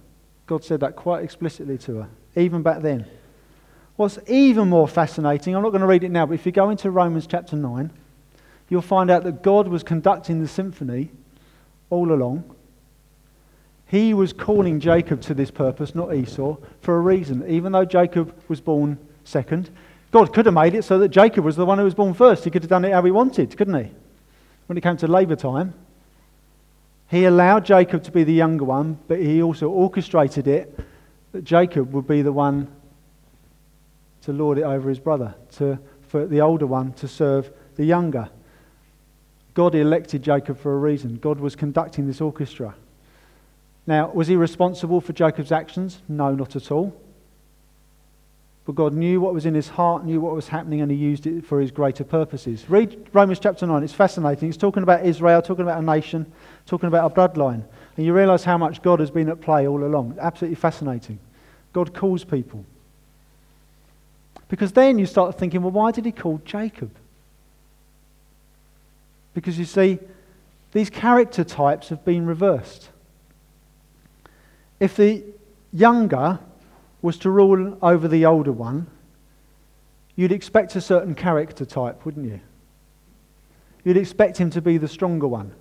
God 0.47 0.65
said 0.65 0.81
that 0.81 0.97
quite 0.97 1.25
explicitly 1.25 1.79
to 1.79 1.97
her, 1.99 2.09
even 2.37 2.63
back 2.63 2.83
then. 2.83 3.07
What's 3.97 4.19
even 4.29 4.69
more 4.69 4.87
fascinating, 4.87 5.57
I'm 5.57 5.63
not 5.63 5.71
going 5.71 5.81
to 5.81 5.87
read 5.87 6.05
it 6.05 6.11
now, 6.11 6.27
but 6.27 6.35
if 6.35 6.47
you 6.47 6.53
go 6.53 6.71
into 6.71 6.91
Romans 6.91 7.27
chapter 7.27 7.57
9, 7.57 7.91
you'll 8.69 8.83
find 8.83 9.11
out 9.11 9.25
that 9.25 9.43
God 9.43 9.67
was 9.67 9.83
conducting 9.83 10.41
the 10.41 10.49
symphony 10.49 11.11
all 11.91 12.13
along. 12.13 12.55
He 13.87 14.15
was 14.15 14.33
calling 14.33 14.81
Jacob 14.81 15.21
to 15.23 15.35
this 15.35 15.51
purpose, 15.51 15.95
not 15.95 16.15
Esau, 16.15 16.59
for 16.81 16.97
a 16.97 17.01
reason. 17.01 17.49
Even 17.49 17.73
though 17.73 17.87
Jacob 17.87 18.35
was 18.47 18.61
born 18.61 18.99
second, 19.25 19.71
God 20.11 20.33
could 20.33 20.47
have 20.47 20.55
made 20.55 20.75
it 20.75 20.85
so 20.85 20.99
that 20.99 21.09
Jacob 21.09 21.45
was 21.45 21.57
the 21.57 21.67
one 21.67 21.79
who 21.79 21.85
was 21.85 21.95
born 21.95 22.15
first. 22.15 22.45
He 22.45 22.51
could 22.51 22.63
have 22.63 22.71
done 22.71 22.85
it 22.85 22.93
how 22.93 23.03
he 23.03 23.11
wanted, 23.11 23.57
couldn't 23.57 23.85
he? 23.85 23.93
When 24.67 24.79
it 24.79 24.81
came 24.83 24.97
to 24.99 25.07
labour 25.07 25.37
time, 25.37 25.75
he 27.09 27.25
allowed 27.25 27.65
Jacob 27.65 28.03
to 28.05 28.11
be 28.11 28.25
the 28.25 28.33
younger 28.33 28.65
one, 28.65 28.99
but 29.09 29.19
he 29.19 29.43
also 29.43 29.69
orchestrated 29.69 30.47
it 30.47 30.79
that 31.33 31.45
Jacob 31.45 31.93
would 31.93 32.07
be 32.07 32.23
the 32.23 32.33
one 32.33 32.69
to 34.23 34.33
lord 34.33 34.59
it 34.59 34.65
over 34.65 34.89
his 34.89 34.99
brother, 34.99 35.35
to, 35.53 35.79
for 36.09 36.27
the 36.27 36.41
older 36.41 36.67
one 36.67 36.93
to 36.95 37.09
serve 37.09 37.51
the 37.77 37.85
younger. 37.85 38.29
God 39.55 39.75
elected 39.75 40.23
Jacob 40.23 40.59
for 40.59 40.75
a 40.75 40.79
reason. 40.79 41.17
God 41.17 41.41
was 41.41 41.57
conducting 41.57 42.07
this 42.07 42.21
orchestra. 42.21 42.75
Now, 43.87 44.11
was 44.11 44.29
he 44.29 44.37
responsible 44.37 45.01
for 45.01 45.13
Jacob's 45.13 45.51
actions? 45.51 46.03
No, 46.09 46.35
not 46.35 46.57
at 46.57 46.71
all. 46.71 46.95
But 48.69 48.75
God 48.75 48.93
knew 48.93 49.19
what 49.23 49.33
was 49.33 49.47
in 49.47 49.55
his 49.55 49.71
heart, 49.71 50.05
knew 50.05 50.21
what 50.21 50.35
was 50.35 50.49
happening, 50.49 50.83
and 50.83 50.91
he 50.91 50.97
used 50.99 51.27
it 51.27 51.43
for 51.43 51.59
his 51.59 51.71
greater 51.71 52.05
purposes. 52.05 52.69
Read 52.69 53.09
Romans 53.15 53.39
chapter 53.41 53.67
9. 53.67 53.83
It's 53.83 53.95
fascinating. 53.95 54.47
He's 54.47 54.59
talking 54.59 54.83
about 54.83 55.07
Israel, 55.07 55.41
talking 55.41 55.63
about 55.63 55.83
a 55.83 55.83
nation, 55.83 56.31
talking 56.67 56.87
about 56.87 57.11
a 57.11 57.15
bloodline. 57.15 57.65
And 57.97 58.05
you 58.05 58.13
realize 58.13 58.45
how 58.45 58.59
much 58.59 58.83
God 58.83 59.01
has 59.01 59.11
been 59.11 59.31
at 59.31 59.41
play 59.41 59.67
all 59.67 59.83
along. 59.83 60.19
Absolutely 60.21 60.57
fascinating. 60.57 61.19
God 61.73 61.95
calls 61.95 62.25
people. 62.25 62.63
Because 64.51 64.73
then 64.73 64.99
you 64.99 65.07
start 65.07 65.39
thinking, 65.39 65.63
well, 65.63 65.73
why 65.73 65.91
did 65.91 66.05
he 66.05 66.13
call 66.13 66.43
Jacob? 66.45 66.91
Because 69.33 69.59
you 69.59 69.65
see, 69.65 69.99
these 70.73 70.91
character 70.91 71.43
types 71.43 71.89
have 71.89 72.05
been 72.05 72.27
reversed. 72.27 72.91
If 74.79 74.95
the 74.95 75.25
younger 75.73 76.39
was 77.03 77.19
to 77.19 77.31
rule 77.31 77.79
over 77.83 78.09
the 78.09 78.27
older 78.27 78.53
one, 78.53 78.87
you'd 80.17 80.33
expect 80.33 80.75
a 80.77 80.81
certain 80.81 81.15
character 81.15 81.65
type, 81.65 82.05
wouldn't 82.05 82.27
you? 82.27 82.41
You'd 83.85 83.97
expect 83.97 84.37
him 84.37 84.51
to 84.51 84.61
be 84.61 84.79
the 84.79 84.89
stronger 84.89 85.29
one. 85.29 85.53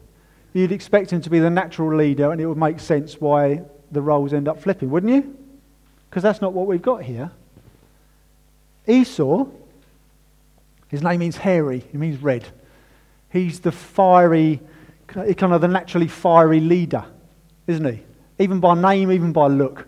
You'd 0.54 0.72
expect 0.72 1.14
him 1.14 1.22
to 1.22 1.30
be 1.30 1.40
the 1.40 1.50
natural 1.50 1.96
leader, 1.96 2.32
and 2.32 2.42
it 2.42 2.48
would 2.48 2.58
make 2.58 2.80
sense 2.80 3.22
why 3.22 3.62
the 3.92 4.02
roles 4.02 4.34
end 4.34 4.48
up 4.48 4.60
flipping, 4.60 4.90
wouldn't 4.90 5.14
you? 5.14 5.38
Because 6.10 6.24
that's 6.24 6.42
not 6.42 6.54
what 6.54 6.68
we've 6.68 6.82
got 6.82 7.04
here. 7.04 7.32
Esau, 8.88 9.46
his 10.88 11.04
name 11.04 11.20
means 11.20 11.38
hairy, 11.38 11.80
it 11.80 11.94
means 11.94 12.22
red. 12.22 12.46
He's 13.30 13.60
the 13.60 13.72
fiery, 13.72 14.62
kind 15.08 15.54
of 15.54 15.62
the 15.62 15.68
naturally 15.68 16.08
fiery 16.08 16.62
leader, 16.62 17.06
isn't 17.68 17.86
he? 17.86 18.04
Even 18.40 18.60
by 18.60 18.74
name, 18.74 19.12
even 19.12 19.34
by 19.34 19.48
look. 19.48 19.86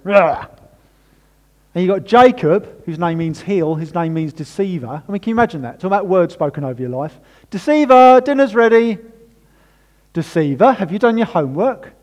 And 1.73 1.83
you've 1.83 1.95
got 1.95 2.05
Jacob, 2.05 2.83
whose 2.85 2.97
name 2.97 3.19
means 3.19 3.41
heel, 3.41 3.75
his 3.75 3.93
name 3.93 4.13
means 4.13 4.33
deceiver. 4.33 5.03
I 5.07 5.11
mean, 5.11 5.19
can 5.19 5.29
you 5.29 5.35
imagine 5.35 5.61
that? 5.61 5.79
Talk 5.79 5.85
about 5.85 6.07
words 6.07 6.33
spoken 6.33 6.63
over 6.63 6.81
your 6.81 6.89
life. 6.89 7.19
Deceiver, 7.51 8.21
dinner's 8.21 8.55
ready. 8.55 8.97
Deceiver, 10.13 10.73
have 10.73 10.91
you 10.91 10.97
done 10.97 11.17
your 11.17 11.27
homework? 11.27 11.93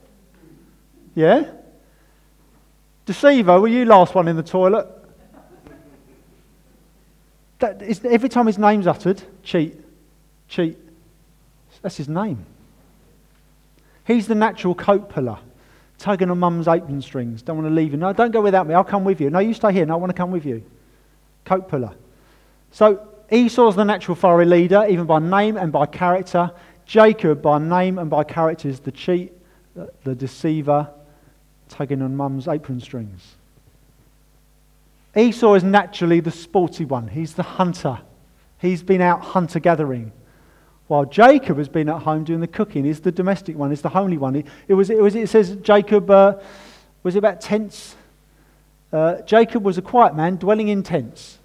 Yeah? 1.14 1.50
Deceiver, 3.06 3.60
were 3.60 3.68
you 3.68 3.84
last 3.84 4.14
one 4.14 4.28
in 4.28 4.36
the 4.36 4.42
toilet? 4.42 4.86
Every 7.60 8.28
time 8.28 8.46
his 8.46 8.58
name's 8.58 8.86
uttered, 8.86 9.22
cheat, 9.42 9.80
cheat. 10.48 10.78
That's 11.82 11.96
his 11.96 12.08
name. 12.08 12.44
He's 14.06 14.28
the 14.28 14.34
natural 14.34 14.74
coat 14.74 15.08
puller 15.08 15.38
tugging 15.98 16.30
on 16.30 16.38
mum's 16.38 16.68
apron 16.68 17.00
strings. 17.00 17.42
Don't 17.42 17.56
want 17.56 17.68
to 17.68 17.74
leave 17.74 17.92
you. 17.92 17.98
No, 17.98 18.12
don't 18.12 18.30
go 18.30 18.40
without 18.40 18.66
me. 18.66 18.74
I'll 18.74 18.84
come 18.84 19.04
with 19.04 19.20
you. 19.20 19.30
No, 19.30 19.38
you 19.38 19.54
stay 19.54 19.72
here. 19.72 19.86
No, 19.86 19.94
I 19.94 19.96
want 19.96 20.10
to 20.10 20.16
come 20.16 20.30
with 20.30 20.44
you. 20.44 20.62
Coat 21.44 21.68
puller. 21.68 21.94
So 22.70 23.08
Esau's 23.30 23.76
the 23.76 23.84
natural 23.84 24.14
fiery 24.14 24.44
leader, 24.44 24.86
even 24.88 25.06
by 25.06 25.18
name 25.18 25.56
and 25.56 25.72
by 25.72 25.86
character. 25.86 26.50
Jacob, 26.84 27.42
by 27.42 27.58
name 27.58 27.98
and 27.98 28.08
by 28.08 28.24
character, 28.24 28.68
is 28.68 28.80
the 28.80 28.92
cheat, 28.92 29.32
the 30.04 30.14
deceiver, 30.14 30.88
tugging 31.68 32.02
on 32.02 32.16
mum's 32.16 32.46
apron 32.46 32.80
strings. 32.80 33.34
Esau 35.16 35.54
is 35.54 35.64
naturally 35.64 36.20
the 36.20 36.30
sporty 36.30 36.84
one. 36.84 37.08
He's 37.08 37.34
the 37.34 37.42
hunter. 37.42 37.98
He's 38.58 38.82
been 38.82 39.00
out 39.00 39.22
hunter 39.22 39.58
gathering. 39.58 40.12
While 40.88 41.04
Jacob 41.04 41.58
has 41.58 41.68
been 41.68 41.88
at 41.88 42.02
home 42.02 42.24
doing 42.24 42.40
the 42.40 42.46
cooking, 42.46 42.84
he's 42.84 43.00
the 43.00 43.10
domestic 43.10 43.56
one, 43.56 43.70
he's 43.70 43.82
the 43.82 43.88
homely 43.88 44.18
one. 44.18 44.44
It, 44.68 44.74
was, 44.74 44.88
it, 44.90 45.00
was, 45.00 45.16
it 45.16 45.28
says 45.28 45.56
Jacob, 45.56 46.08
uh, 46.10 46.34
was 47.02 47.16
it 47.16 47.18
about 47.18 47.40
tents? 47.40 47.96
Uh, 48.92 49.20
Jacob 49.22 49.64
was 49.64 49.78
a 49.78 49.82
quiet 49.82 50.14
man 50.14 50.36
dwelling 50.36 50.68
in 50.68 50.82
tents. 50.82 51.38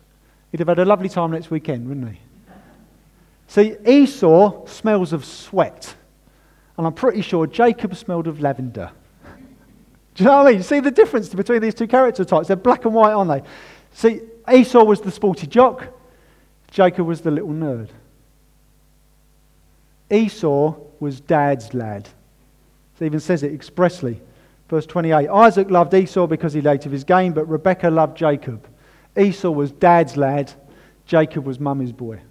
He'd 0.52 0.60
have 0.60 0.68
had 0.68 0.80
a 0.80 0.86
lovely 0.86 1.10
time 1.10 1.32
next 1.32 1.50
weekend, 1.50 1.88
wouldn't 1.88 2.10
he? 2.10 2.20
See, 3.48 3.76
Esau 3.86 4.66
smells 4.68 5.12
of 5.12 5.26
sweat. 5.26 5.96
And 6.78 6.86
I'm 6.86 6.94
pretty 6.94 7.22
sure 7.22 7.48
Jacob 7.48 7.96
smelled 7.96 8.28
of 8.28 8.42
lavender. 8.42 8.92
Do 10.16 10.24
you 10.24 10.30
know 10.30 10.38
what 10.38 10.48
I 10.48 10.52
mean? 10.54 10.64
See 10.64 10.80
the 10.80 10.92
difference 10.92 11.30
between 11.30 11.62
these 11.62 11.74
two 11.74 11.88
character 11.88 12.24
types? 12.24 12.48
They're 12.48 12.56
black 12.56 12.86
and 12.86 12.94
white, 12.94 13.14
aren't 13.14 13.30
they? 13.30 13.50
See, 13.94 14.22
Esau 14.52 14.84
was 14.84 15.02
the 15.02 15.12
sporty 15.12 15.48
jock, 15.48 15.88
Jacob 16.70 17.08
was 17.08 17.22
the 17.22 17.32
little 17.32 17.50
nerd. 17.50 17.90
Esau 20.12 20.76
was 21.00 21.20
dad's 21.22 21.74
lad. 21.74 22.08
It 23.00 23.06
even 23.06 23.20
says 23.20 23.42
it 23.42 23.54
expressly. 23.54 24.22
Verse 24.70 24.86
28 24.86 25.28
Isaac 25.28 25.72
loved 25.72 25.94
Esau 25.94 26.28
because 26.28 26.54
he 26.54 26.66
ate 26.68 26.86
of 26.86 26.92
his 26.92 27.04
game, 27.04 27.34
but 27.34 27.46
Rebekah 27.46 27.90
loved 27.90 28.16
Jacob. 28.16 28.68
Esau 29.18 29.50
was 29.50 29.72
dad's 29.72 30.16
lad, 30.18 30.54
Jacob 31.06 31.46
was 31.46 31.60
mummy's 31.60 31.92
boy. 31.92 32.22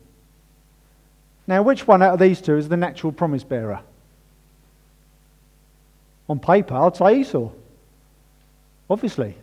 Now, 1.47 1.63
which 1.63 1.87
one 1.87 2.03
out 2.03 2.15
of 2.15 2.21
these 2.21 2.41
two 2.41 2.57
is 2.57 2.69
the 2.69 2.77
natural 2.77 3.13
promise 3.13 3.43
bearer? 3.43 3.81
On 6.29 6.39
paper, 6.39 6.75
I'd 6.75 6.97
say 6.97 7.21
Esau. 7.21 7.51
Obviously. 8.89 9.35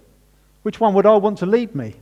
Which 0.63 0.79
one 0.79 0.93
would 0.93 1.05
I 1.05 1.15
want 1.17 1.39
to 1.39 1.45
lead 1.45 1.75
me? 1.75 1.95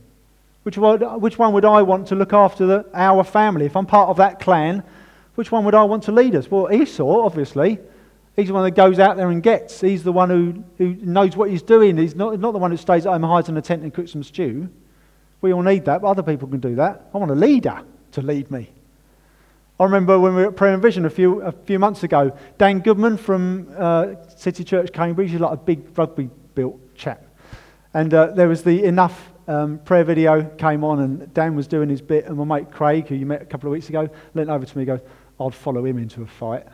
Which 0.62 0.78
one, 0.78 1.00
which 1.20 1.38
one 1.38 1.52
would 1.52 1.64
I 1.64 1.82
want 1.82 2.08
to 2.08 2.14
look 2.14 2.32
after 2.32 2.66
the, 2.66 2.86
our 2.94 3.22
family? 3.22 3.66
If 3.66 3.76
I'm 3.76 3.86
part 3.86 4.08
of 4.08 4.16
that 4.16 4.40
clan, 4.40 4.82
which 5.36 5.52
one 5.52 5.64
would 5.64 5.74
I 5.74 5.84
want 5.84 6.02
to 6.04 6.12
lead 6.12 6.34
us? 6.34 6.50
Well, 6.50 6.72
Esau, 6.72 7.24
obviously, 7.24 7.78
He's 8.36 8.48
the 8.48 8.54
one 8.54 8.64
that 8.64 8.72
goes 8.72 8.98
out 8.98 9.16
there 9.16 9.30
and 9.30 9.42
gets. 9.42 9.80
He's 9.80 10.04
the 10.04 10.12
one 10.12 10.28
who, 10.28 10.62
who 10.76 10.94
knows 10.96 11.36
what 11.36 11.48
he's 11.48 11.62
doing. 11.62 11.96
He's 11.96 12.14
not, 12.14 12.38
not 12.38 12.52
the 12.52 12.58
one 12.58 12.70
who 12.70 12.76
stays 12.76 13.06
at 13.06 13.12
home, 13.12 13.22
hides 13.22 13.48
in 13.48 13.56
a 13.56 13.62
tent, 13.62 13.82
and 13.82 13.92
cooks 13.92 14.12
some 14.12 14.22
stew. 14.22 14.68
We 15.40 15.54
all 15.54 15.62
need 15.62 15.86
that, 15.86 16.02
but 16.02 16.08
other 16.08 16.22
people 16.22 16.46
can 16.46 16.60
do 16.60 16.74
that. 16.74 17.08
I 17.14 17.18
want 17.18 17.30
a 17.30 17.34
leader 17.34 17.82
to 18.12 18.22
lead 18.22 18.50
me. 18.50 18.70
I 19.80 19.84
remember 19.84 20.20
when 20.20 20.34
we 20.34 20.42
were 20.42 20.48
at 20.48 20.56
Prayer 20.56 20.74
and 20.74 20.82
Vision 20.82 21.06
a 21.06 21.10
few, 21.10 21.40
a 21.40 21.52
few 21.52 21.78
months 21.78 22.02
ago, 22.02 22.36
Dan 22.58 22.80
Goodman 22.80 23.16
from 23.16 23.72
uh, 23.76 24.14
City 24.36 24.64
Church 24.64 24.92
Cambridge, 24.92 25.30
he's 25.30 25.40
like 25.40 25.52
a 25.52 25.56
big 25.56 25.98
rugby 25.98 26.28
built 26.54 26.78
chap. 26.94 27.24
And 27.94 28.12
uh, 28.12 28.28
there 28.28 28.48
was 28.48 28.62
the 28.62 28.84
Enough 28.84 29.32
um, 29.48 29.78
prayer 29.78 30.04
video 30.04 30.44
came 30.58 30.84
on, 30.84 31.00
and 31.00 31.32
Dan 31.32 31.56
was 31.56 31.66
doing 31.66 31.88
his 31.88 32.02
bit, 32.02 32.26
and 32.26 32.36
my 32.36 32.58
mate 32.58 32.70
Craig, 32.70 33.08
who 33.08 33.14
you 33.14 33.24
met 33.24 33.40
a 33.40 33.46
couple 33.46 33.68
of 33.68 33.72
weeks 33.72 33.88
ago, 33.88 34.10
leant 34.34 34.50
over 34.50 34.66
to 34.66 34.78
me 34.78 34.82
and 34.82 34.98
goes, 34.98 35.08
I'd 35.40 35.54
follow 35.54 35.84
him 35.84 35.98
into 35.98 36.22
a 36.22 36.26
fight. 36.26 36.66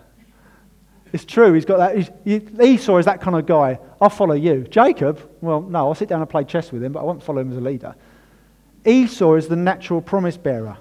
It's 1.13 1.25
true, 1.25 1.53
he's 1.53 1.65
got 1.65 1.77
that. 1.79 2.11
He's, 2.25 2.43
Esau 2.61 2.97
is 2.97 3.05
that 3.05 3.21
kind 3.21 3.37
of 3.37 3.45
guy. 3.45 3.79
I'll 4.01 4.09
follow 4.09 4.35
you. 4.35 4.63
Jacob, 4.65 5.21
well, 5.41 5.61
no, 5.61 5.89
I'll 5.89 5.95
sit 5.95 6.09
down 6.09 6.21
and 6.21 6.31
play 6.31 6.45
chess 6.45 6.73
with 6.73 6.83
him, 6.83 6.93
but 6.93 7.01
I 7.01 7.03
won't 7.03 7.23
follow 7.23 7.41
him 7.41 7.51
as 7.51 7.59
a 7.59 7.61
leader. 7.61 7.95
Esau 8.87 9.35
is 9.35 9.49
the 9.49 9.57
natural 9.57 10.01
promise 10.01 10.37
bearer. 10.37 10.79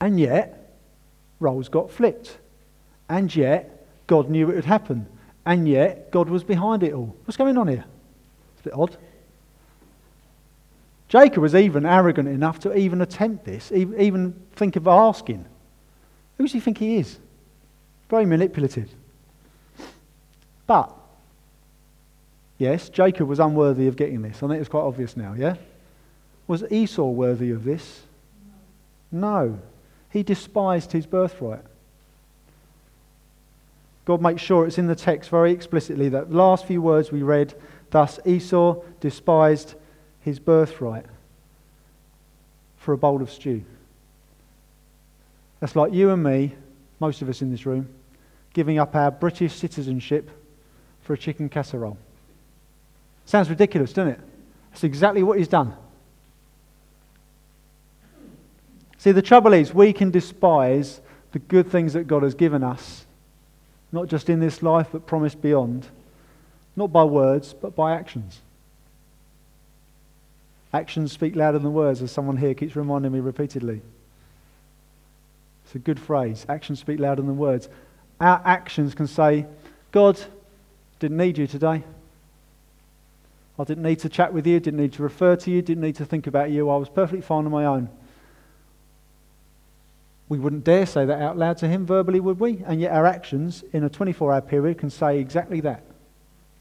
And 0.00 0.18
yet, 0.18 0.74
roles 1.38 1.68
got 1.68 1.90
flipped. 1.90 2.38
And 3.08 3.34
yet, 3.34 3.86
God 4.06 4.28
knew 4.28 4.50
it 4.50 4.56
would 4.56 4.64
happen. 4.64 5.06
And 5.46 5.68
yet, 5.68 6.10
God 6.10 6.28
was 6.28 6.42
behind 6.42 6.82
it 6.82 6.92
all. 6.92 7.16
What's 7.24 7.36
going 7.36 7.56
on 7.56 7.68
here? 7.68 7.84
It's 8.54 8.60
a 8.62 8.64
bit 8.64 8.74
odd. 8.74 8.96
Jacob 11.08 11.42
was 11.42 11.54
even 11.54 11.86
arrogant 11.86 12.28
enough 12.28 12.60
to 12.60 12.76
even 12.76 13.00
attempt 13.00 13.44
this, 13.44 13.72
even 13.72 14.34
think 14.54 14.76
of 14.76 14.86
asking. 14.86 15.44
Who 16.40 16.46
does 16.46 16.54
he 16.54 16.60
think 16.60 16.78
he 16.78 16.96
is? 16.96 17.18
Very 18.08 18.24
manipulative. 18.24 18.88
But, 20.66 20.90
yes, 22.56 22.88
Jacob 22.88 23.28
was 23.28 23.38
unworthy 23.38 23.88
of 23.88 23.96
getting 23.96 24.22
this. 24.22 24.42
I 24.42 24.48
think 24.48 24.58
it's 24.58 24.70
quite 24.70 24.80
obvious 24.80 25.18
now, 25.18 25.34
yeah? 25.34 25.56
Was 26.46 26.64
Esau 26.72 27.10
worthy 27.10 27.50
of 27.50 27.64
this? 27.64 28.04
No. 29.12 29.58
He 30.08 30.22
despised 30.22 30.92
his 30.92 31.04
birthright. 31.04 31.60
God 34.06 34.22
makes 34.22 34.40
sure 34.40 34.66
it's 34.66 34.78
in 34.78 34.86
the 34.86 34.96
text 34.96 35.28
very 35.28 35.52
explicitly 35.52 36.08
that 36.08 36.32
last 36.32 36.64
few 36.64 36.80
words 36.80 37.12
we 37.12 37.22
read, 37.22 37.52
thus 37.90 38.18
Esau 38.24 38.76
despised 39.00 39.74
his 40.22 40.38
birthright 40.38 41.04
for 42.78 42.94
a 42.94 42.96
bowl 42.96 43.20
of 43.20 43.30
stew. 43.30 43.62
That's 45.60 45.76
like 45.76 45.92
you 45.92 46.10
and 46.10 46.22
me, 46.22 46.54
most 46.98 47.22
of 47.22 47.28
us 47.28 47.42
in 47.42 47.50
this 47.50 47.66
room, 47.66 47.88
giving 48.52 48.78
up 48.78 48.94
our 48.96 49.10
British 49.10 49.54
citizenship 49.54 50.30
for 51.02 51.12
a 51.14 51.18
chicken 51.18 51.48
casserole. 51.48 51.98
Sounds 53.26 53.48
ridiculous, 53.48 53.92
doesn't 53.92 54.14
it? 54.14 54.20
That's 54.70 54.84
exactly 54.84 55.22
what 55.22 55.38
he's 55.38 55.48
done. 55.48 55.74
See, 58.98 59.12
the 59.12 59.22
trouble 59.22 59.52
is, 59.52 59.72
we 59.72 59.92
can 59.92 60.10
despise 60.10 61.00
the 61.32 61.38
good 61.38 61.70
things 61.70 61.92
that 61.92 62.06
God 62.06 62.22
has 62.22 62.34
given 62.34 62.62
us, 62.62 63.06
not 63.92 64.08
just 64.08 64.28
in 64.28 64.40
this 64.40 64.62
life, 64.62 64.88
but 64.92 65.06
promised 65.06 65.40
beyond, 65.40 65.86
not 66.76 66.92
by 66.92 67.04
words, 67.04 67.54
but 67.54 67.74
by 67.74 67.94
actions. 67.94 68.40
Actions 70.72 71.12
speak 71.12 71.34
louder 71.34 71.58
than 71.58 71.72
words, 71.72 72.02
as 72.02 72.12
someone 72.12 72.36
here 72.36 72.54
keeps 72.54 72.76
reminding 72.76 73.12
me 73.12 73.20
repeatedly. 73.20 73.80
It's 75.70 75.76
a 75.76 75.78
good 75.78 76.00
phrase. 76.00 76.44
Actions 76.48 76.80
speak 76.80 76.98
louder 76.98 77.22
than 77.22 77.38
words. 77.38 77.68
Our 78.20 78.42
actions 78.44 78.92
can 78.92 79.06
say, 79.06 79.46
God, 79.92 80.20
didn't 80.98 81.16
need 81.16 81.38
you 81.38 81.46
today. 81.46 81.84
I 83.56 83.64
didn't 83.64 83.84
need 83.84 84.00
to 84.00 84.08
chat 84.08 84.32
with 84.32 84.48
you, 84.48 84.58
didn't 84.58 84.80
need 84.80 84.94
to 84.94 85.04
refer 85.04 85.36
to 85.36 85.48
you, 85.48 85.62
didn't 85.62 85.84
need 85.84 85.94
to 85.96 86.04
think 86.04 86.26
about 86.26 86.50
you. 86.50 86.68
I 86.68 86.76
was 86.76 86.88
perfectly 86.88 87.20
fine 87.20 87.44
on 87.44 87.52
my 87.52 87.66
own. 87.66 87.88
We 90.28 90.40
wouldn't 90.40 90.64
dare 90.64 90.86
say 90.86 91.04
that 91.04 91.22
out 91.22 91.38
loud 91.38 91.58
to 91.58 91.68
him 91.68 91.86
verbally, 91.86 92.18
would 92.18 92.40
we? 92.40 92.64
And 92.66 92.80
yet 92.80 92.90
our 92.90 93.06
actions 93.06 93.62
in 93.72 93.84
a 93.84 93.88
24 93.88 94.32
hour 94.32 94.40
period 94.40 94.78
can 94.78 94.90
say 94.90 95.20
exactly 95.20 95.60
that. 95.60 95.84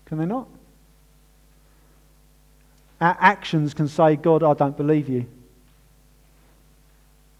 Can 0.05 0.19
they 0.19 0.25
not? 0.27 0.47
Our 3.01 3.17
actions 3.19 3.73
can 3.73 3.87
say, 3.87 4.17
God, 4.17 4.43
I 4.43 4.53
don't 4.53 4.77
believe 4.77 5.09
you. 5.09 5.25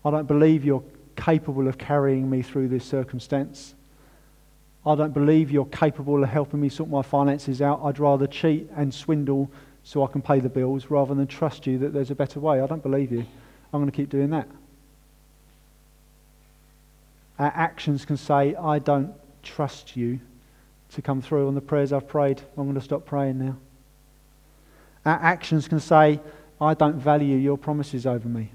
I 0.04 0.10
don't 0.10 0.28
believe 0.28 0.66
you're 0.66 0.84
capable 1.20 1.68
of 1.68 1.78
carrying 1.78 2.30
me 2.30 2.42
through 2.42 2.70
this 2.70 2.86
circumstance. 2.86 3.76
I 4.86 4.96
don't 4.96 5.14
believe 5.14 5.52
you're 5.52 5.66
capable 5.66 6.24
of 6.24 6.30
helping 6.30 6.62
me 6.62 6.70
sort 6.70 6.90
my 6.90 7.02
finances 7.02 7.62
out. 7.62 7.82
I'd 7.84 8.00
rather 8.00 8.26
cheat 8.26 8.70
and 8.76 8.94
swindle 8.94 9.52
so 9.84 10.04
I 10.04 10.08
can 10.08 10.22
pay 10.22 10.40
the 10.40 10.50
bills 10.50 10.88
rather 10.90 11.14
than 11.14 11.28
trust 11.28 11.68
you 11.68 11.78
that 11.80 11.94
there's 11.94 12.12
a 12.12 12.16
better 12.16 12.40
way. 12.40 12.62
I 12.62 12.68
don't 12.68 12.82
believe 12.82 13.12
you. 13.12 13.26
I'm 13.74 13.82
going 13.82 13.92
to 13.92 13.96
keep 13.96 14.10
doing 14.10 14.30
that. 14.32 14.48
Our 17.38 17.52
actions 17.56 18.06
can 18.06 18.18
say, 18.18 18.56
I 18.56 18.80
don't 18.80 19.14
trust 19.44 19.96
you 19.96 20.20
to 20.92 21.02
come 21.02 21.22
through 21.22 21.48
on 21.48 21.56
the 21.56 21.62
prayers 21.62 21.94
I've 21.94 22.08
prayed. 22.08 22.42
I'm 22.58 22.64
going 22.64 22.76
to 22.76 22.82
stop 22.82 23.06
praying 23.06 23.40
now. 23.40 23.58
Our 25.06 25.20
actions 25.22 25.68
can 25.68 25.80
say, 25.80 26.20
I 26.60 26.74
don't 26.74 26.96
value 26.96 27.38
your 27.38 27.58
promises 27.58 28.06
over 28.06 28.28
me. 28.28 28.52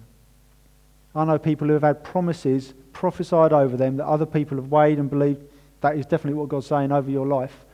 I 1.14 1.24
know 1.24 1.38
people 1.38 1.68
who 1.68 1.74
have 1.74 1.83
had 1.83 2.03
promises 2.03 2.74
prophesied 2.92 3.53
over 3.53 3.77
them 3.77 3.96
that 3.98 4.07
other 4.07 4.27
people 4.27 4.57
have 4.57 4.70
weighed 4.70 4.98
and 4.98 5.09
believed 5.09 5.42
that 5.81 5.96
is 5.96 6.07
definitely 6.07 6.38
what 6.38 6.48
God's 6.48 6.66
saying 6.66 6.92
over 6.92 7.11
your 7.11 7.27
life, 7.27 7.64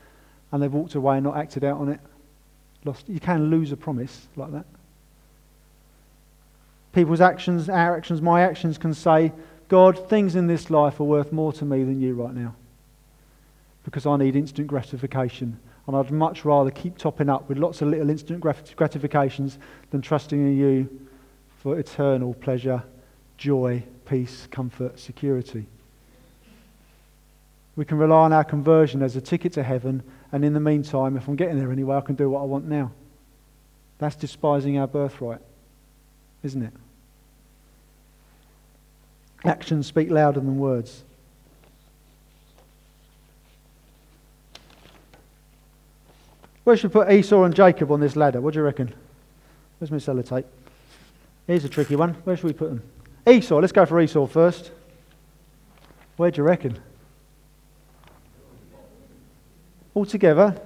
and 0.50 0.62
they've 0.62 0.72
walked 0.72 0.94
away 0.94 1.16
and 1.16 1.24
not 1.24 1.36
acted 1.36 1.64
out 1.64 1.78
on 1.78 1.88
it. 1.88 2.00
Lost. 2.84 3.08
You 3.08 3.20
can 3.20 3.50
lose 3.50 3.72
a 3.72 3.76
promise 3.76 4.26
like 4.36 4.52
that. 4.52 4.64
People's 6.92 7.20
actions, 7.20 7.68
our 7.68 7.96
actions, 7.96 8.20
my 8.20 8.42
actions 8.42 8.78
can 8.78 8.94
say, 8.94 9.32
God, 9.68 10.08
things 10.08 10.34
in 10.34 10.48
this 10.48 10.70
life 10.70 10.98
are 10.98 11.04
worth 11.04 11.30
more 11.30 11.52
to 11.52 11.64
me 11.64 11.84
than 11.84 12.00
you 12.00 12.14
right 12.14 12.34
now 12.34 12.54
because 13.84 14.06
I 14.06 14.16
need 14.16 14.36
instant 14.36 14.66
gratification. 14.66 15.58
And 15.86 15.96
I'd 15.96 16.10
much 16.10 16.44
rather 16.44 16.70
keep 16.70 16.98
topping 16.98 17.28
up 17.28 17.48
with 17.48 17.58
lots 17.58 17.82
of 17.82 17.88
little 17.88 18.10
instant 18.10 18.40
gratifications 18.40 19.58
than 19.90 20.02
trusting 20.02 20.38
in 20.38 20.56
you 20.56 21.08
for 21.58 21.78
eternal 21.78 22.34
pleasure, 22.34 22.82
joy, 23.40 23.82
peace, 24.04 24.46
comfort, 24.50 25.00
security. 25.00 25.64
We 27.74 27.86
can 27.86 27.96
rely 27.96 28.24
on 28.24 28.32
our 28.34 28.44
conversion 28.44 29.02
as 29.02 29.16
a 29.16 29.20
ticket 29.20 29.54
to 29.54 29.62
heaven, 29.62 30.02
and 30.30 30.44
in 30.44 30.52
the 30.52 30.60
meantime, 30.60 31.16
if 31.16 31.26
I'm 31.26 31.36
getting 31.36 31.58
there 31.58 31.72
anyway, 31.72 31.96
I 31.96 32.02
can 32.02 32.16
do 32.16 32.28
what 32.28 32.42
I 32.42 32.44
want 32.44 32.66
now. 32.66 32.92
That's 33.98 34.14
despising 34.14 34.78
our 34.78 34.86
birthright, 34.86 35.40
isn't 36.42 36.62
it? 36.62 36.72
Actions 39.44 39.86
speak 39.86 40.10
louder 40.10 40.40
than 40.40 40.58
words. 40.58 41.02
Where 46.64 46.76
should 46.76 46.94
we 46.94 47.00
put 47.00 47.10
Esau 47.10 47.44
and 47.44 47.54
Jacob 47.54 47.90
on 47.90 48.00
this 48.00 48.16
ladder? 48.16 48.42
What 48.42 48.52
do 48.52 48.60
you 48.60 48.66
reckon? 48.66 48.92
Where's 49.78 49.90
my 49.90 49.96
sellotape? 49.96 50.44
Here's 51.46 51.64
a 51.64 51.70
tricky 51.70 51.96
one. 51.96 52.12
Where 52.24 52.36
should 52.36 52.44
we 52.44 52.52
put 52.52 52.68
them? 52.68 52.82
Esau. 53.26 53.58
Let's 53.60 53.72
go 53.72 53.86
for 53.86 54.00
Esau 54.00 54.26
first. 54.26 54.72
Where 56.16 56.30
do 56.30 56.38
you 56.38 56.44
reckon? 56.44 56.78
All 59.94 60.06
together. 60.06 60.60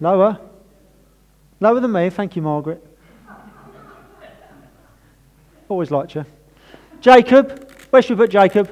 Lower. 0.00 0.38
Lower 1.60 1.80
than 1.80 1.92
me. 1.92 2.10
Thank 2.10 2.36
you, 2.36 2.42
Margaret. 2.42 2.84
Always 5.68 5.90
liked 5.90 6.14
you. 6.14 6.24
Jacob. 7.00 7.70
Where 7.90 8.02
should 8.02 8.18
we 8.18 8.24
put 8.24 8.30
Jacob? 8.30 8.70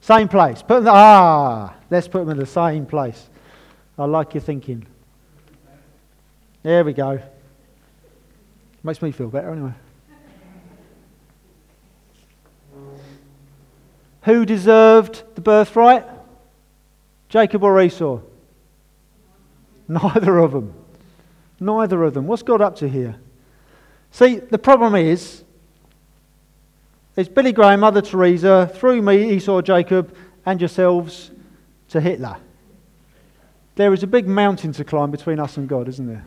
Same 0.00 0.28
place. 0.28 0.62
Put 0.62 0.84
them, 0.84 0.92
ah, 0.94 1.74
let's 1.90 2.08
put 2.08 2.20
them 2.20 2.30
in 2.30 2.38
the 2.38 2.46
same 2.46 2.86
place. 2.86 3.28
I 3.98 4.04
like 4.04 4.34
your 4.34 4.42
thinking. 4.42 4.86
There 6.62 6.84
we 6.84 6.92
go. 6.92 7.20
Makes 8.84 9.00
me 9.00 9.12
feel 9.12 9.28
better 9.28 9.50
anyway. 9.50 9.72
Who 14.24 14.44
deserved 14.44 15.22
the 15.34 15.40
birthright? 15.40 16.04
Jacob 17.30 17.64
or 17.64 17.80
Esau? 17.80 18.20
Neither 19.88 20.38
of 20.38 20.52
them. 20.52 20.74
Neither 21.58 22.02
of 22.04 22.14
them. 22.14 22.26
What's 22.26 22.42
God 22.42 22.60
up 22.60 22.76
to 22.76 22.88
here? 22.88 23.16
See, 24.10 24.36
the 24.36 24.58
problem 24.58 24.94
is 24.94 25.44
it's 27.16 27.28
Billy 27.28 27.52
Graham, 27.52 27.80
Mother 27.80 28.02
Teresa, 28.02 28.70
through 28.74 29.00
me, 29.00 29.30
Esau, 29.30 29.62
Jacob, 29.62 30.14
and 30.44 30.60
yourselves 30.60 31.30
to 31.88 32.00
Hitler. 32.00 32.36
There 33.76 33.92
is 33.94 34.02
a 34.02 34.06
big 34.06 34.28
mountain 34.28 34.72
to 34.72 34.84
climb 34.84 35.10
between 35.10 35.40
us 35.40 35.56
and 35.56 35.68
God, 35.68 35.88
isn't 35.88 36.06
there? 36.06 36.24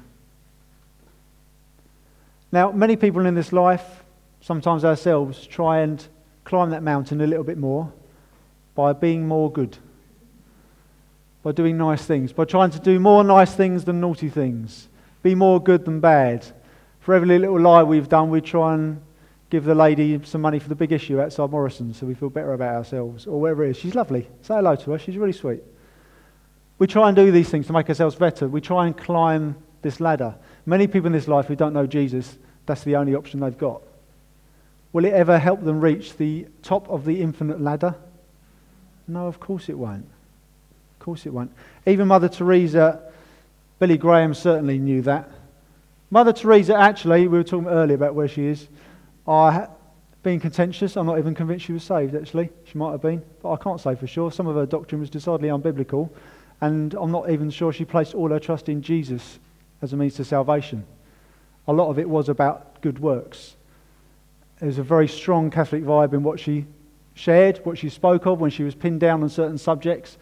Now, 2.51 2.71
many 2.71 2.95
people 2.95 3.25
in 3.25 3.35
this 3.35 3.51
life, 3.51 4.03
sometimes 4.39 4.85
ourselves, 4.85 5.45
try 5.45 5.79
and 5.79 6.05
climb 6.45 6.69
that 6.69 6.81
mountain 6.83 7.19
a 7.21 7.27
little 7.27 7.43
bit 7.43 7.57
more 7.57 7.91
by 8.73 8.93
being 8.93 9.27
more 9.27 9.51
good, 9.51 9.77
by 11.43 11.51
doing 11.51 11.77
nice 11.77 12.05
things, 12.05 12.31
by 12.31 12.45
trying 12.45 12.69
to 12.71 12.79
do 12.79 12.99
more 12.99 13.23
nice 13.23 13.53
things 13.53 13.83
than 13.83 13.99
naughty 13.99 14.29
things, 14.29 14.87
be 15.23 15.35
more 15.35 15.61
good 15.61 15.83
than 15.83 15.99
bad. 15.99 16.45
For 17.01 17.13
every 17.13 17.39
little 17.39 17.59
lie 17.59 17.83
we've 17.83 18.07
done, 18.07 18.29
we 18.29 18.39
try 18.39 18.75
and 18.75 19.01
give 19.49 19.65
the 19.65 19.75
lady 19.75 20.19
some 20.23 20.41
money 20.41 20.59
for 20.59 20.69
the 20.69 20.75
big 20.75 20.91
issue 20.91 21.19
outside 21.21 21.49
Morrison 21.49 21.93
so 21.93 22.05
we 22.05 22.13
feel 22.13 22.29
better 22.29 22.53
about 22.53 22.75
ourselves, 22.75 23.27
or 23.27 23.41
whatever 23.41 23.65
it 23.65 23.71
is. 23.71 23.77
She's 23.77 23.95
lovely. 23.95 24.27
Say 24.41 24.55
hello 24.55 24.75
to 24.75 24.91
her. 24.91 24.99
She's 24.99 25.17
really 25.17 25.33
sweet. 25.33 25.63
We 26.79 26.87
try 26.87 27.07
and 27.07 27.15
do 27.15 27.31
these 27.31 27.49
things 27.49 27.67
to 27.67 27.73
make 27.73 27.89
ourselves 27.89 28.15
better. 28.15 28.47
We 28.47 28.61
try 28.61 28.85
and 28.85 28.95
climb 28.95 29.57
this 29.81 29.99
ladder. 29.99 30.35
Many 30.67 30.85
people 30.87 31.07
in 31.07 31.13
this 31.13 31.29
life 31.29 31.45
who 31.45 31.55
don't 31.55 31.71
know 31.71 31.87
Jesus, 31.87 32.37
that's 32.65 32.83
the 32.83 32.97
only 32.97 33.15
option 33.15 33.39
they've 33.39 33.57
got. 33.57 33.81
Will 34.91 35.05
it 35.05 35.13
ever 35.13 35.39
help 35.39 35.63
them 35.63 35.79
reach 35.79 36.17
the 36.17 36.45
top 36.61 36.89
of 36.89 37.05
the 37.05 37.21
infinite 37.21 37.61
ladder? 37.61 37.95
No, 39.07 39.27
of 39.27 39.39
course 39.39 39.69
it 39.69 39.77
won't. 39.77 40.05
Of 40.99 40.99
course 40.99 41.25
it 41.25 41.31
won't. 41.31 41.53
Even 41.85 42.09
Mother 42.09 42.27
Teresa, 42.27 43.01
Billy 43.79 43.97
Graham 43.97 44.33
certainly 44.33 44.77
knew 44.77 45.01
that. 45.03 45.31
Mother 46.11 46.33
Teresa, 46.33 46.75
actually, 46.75 47.29
we 47.29 47.37
were 47.37 47.45
talking 47.45 47.69
earlier 47.69 47.95
about 47.95 48.13
where 48.13 48.27
she 48.27 48.47
is. 48.47 48.67
I, 49.25 49.67
being 50.21 50.41
contentious, 50.41 50.97
I'm 50.97 51.05
not 51.05 51.17
even 51.17 51.33
convinced 51.33 51.65
she 51.65 51.73
was 51.73 51.83
saved, 51.83 52.13
actually. 52.13 52.49
She 52.65 52.77
might 52.77 52.91
have 52.91 53.01
been, 53.01 53.23
but 53.41 53.53
I 53.53 53.55
can't 53.55 53.79
say 53.79 53.95
for 53.95 54.07
sure. 54.07 54.33
Some 54.33 54.47
of 54.47 54.57
her 54.57 54.65
doctrine 54.65 54.99
was 54.99 55.09
decidedly 55.09 55.47
unbiblical, 55.47 56.09
and 56.59 56.93
I'm 56.95 57.11
not 57.11 57.29
even 57.29 57.49
sure 57.51 57.71
she 57.71 57.85
placed 57.85 58.15
all 58.15 58.29
her 58.31 58.39
trust 58.39 58.67
in 58.67 58.81
Jesus 58.81 59.39
as 59.81 59.93
a 59.93 59.97
means 59.97 60.15
to 60.15 60.25
salvation. 60.25 60.85
A 61.67 61.73
lot 61.73 61.89
of 61.89 61.99
it 61.99 62.09
was 62.09 62.29
about 62.29 62.81
good 62.81 62.99
works. 62.99 63.55
There's 64.59 64.77
a 64.77 64.83
very 64.83 65.07
strong 65.07 65.51
Catholic 65.51 65.83
vibe 65.83 66.13
in 66.13 66.23
what 66.23 66.39
she 66.39 66.65
shared, 67.13 67.59
what 67.63 67.77
she 67.77 67.89
spoke 67.89 68.25
of 68.25 68.39
when 68.39 68.51
she 68.51 68.63
was 68.63 68.75
pinned 68.75 68.99
down 68.99 69.23
on 69.23 69.29
certain 69.29 69.57
subjects. 69.57 70.17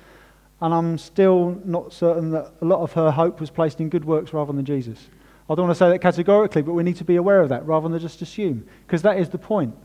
And 0.61 0.73
I'm 0.73 0.97
still 0.97 1.61
not 1.65 1.93
certain 1.93 2.31
that 2.31 2.51
a 2.61 2.65
lot 2.65 2.81
of 2.81 2.93
her 2.93 3.11
hope 3.11 3.39
was 3.39 3.49
placed 3.49 3.79
in 3.79 3.89
good 3.89 4.05
works 4.05 4.33
rather 4.33 4.53
than 4.53 4.65
Jesus. 4.65 5.09
I 5.49 5.55
don't 5.55 5.67
want 5.67 5.77
to 5.77 5.79
say 5.79 5.89
that 5.89 5.99
categorically, 5.99 6.63
but 6.63 6.73
we 6.73 6.83
need 6.83 6.95
to 6.97 7.03
be 7.03 7.17
aware 7.17 7.41
of 7.41 7.49
that 7.49 7.65
rather 7.65 7.87
than 7.87 7.99
just 7.99 8.21
assume, 8.21 8.65
because 8.87 9.03
that 9.03 9.19
is 9.19 9.29
the 9.29 9.37
point. 9.37 9.75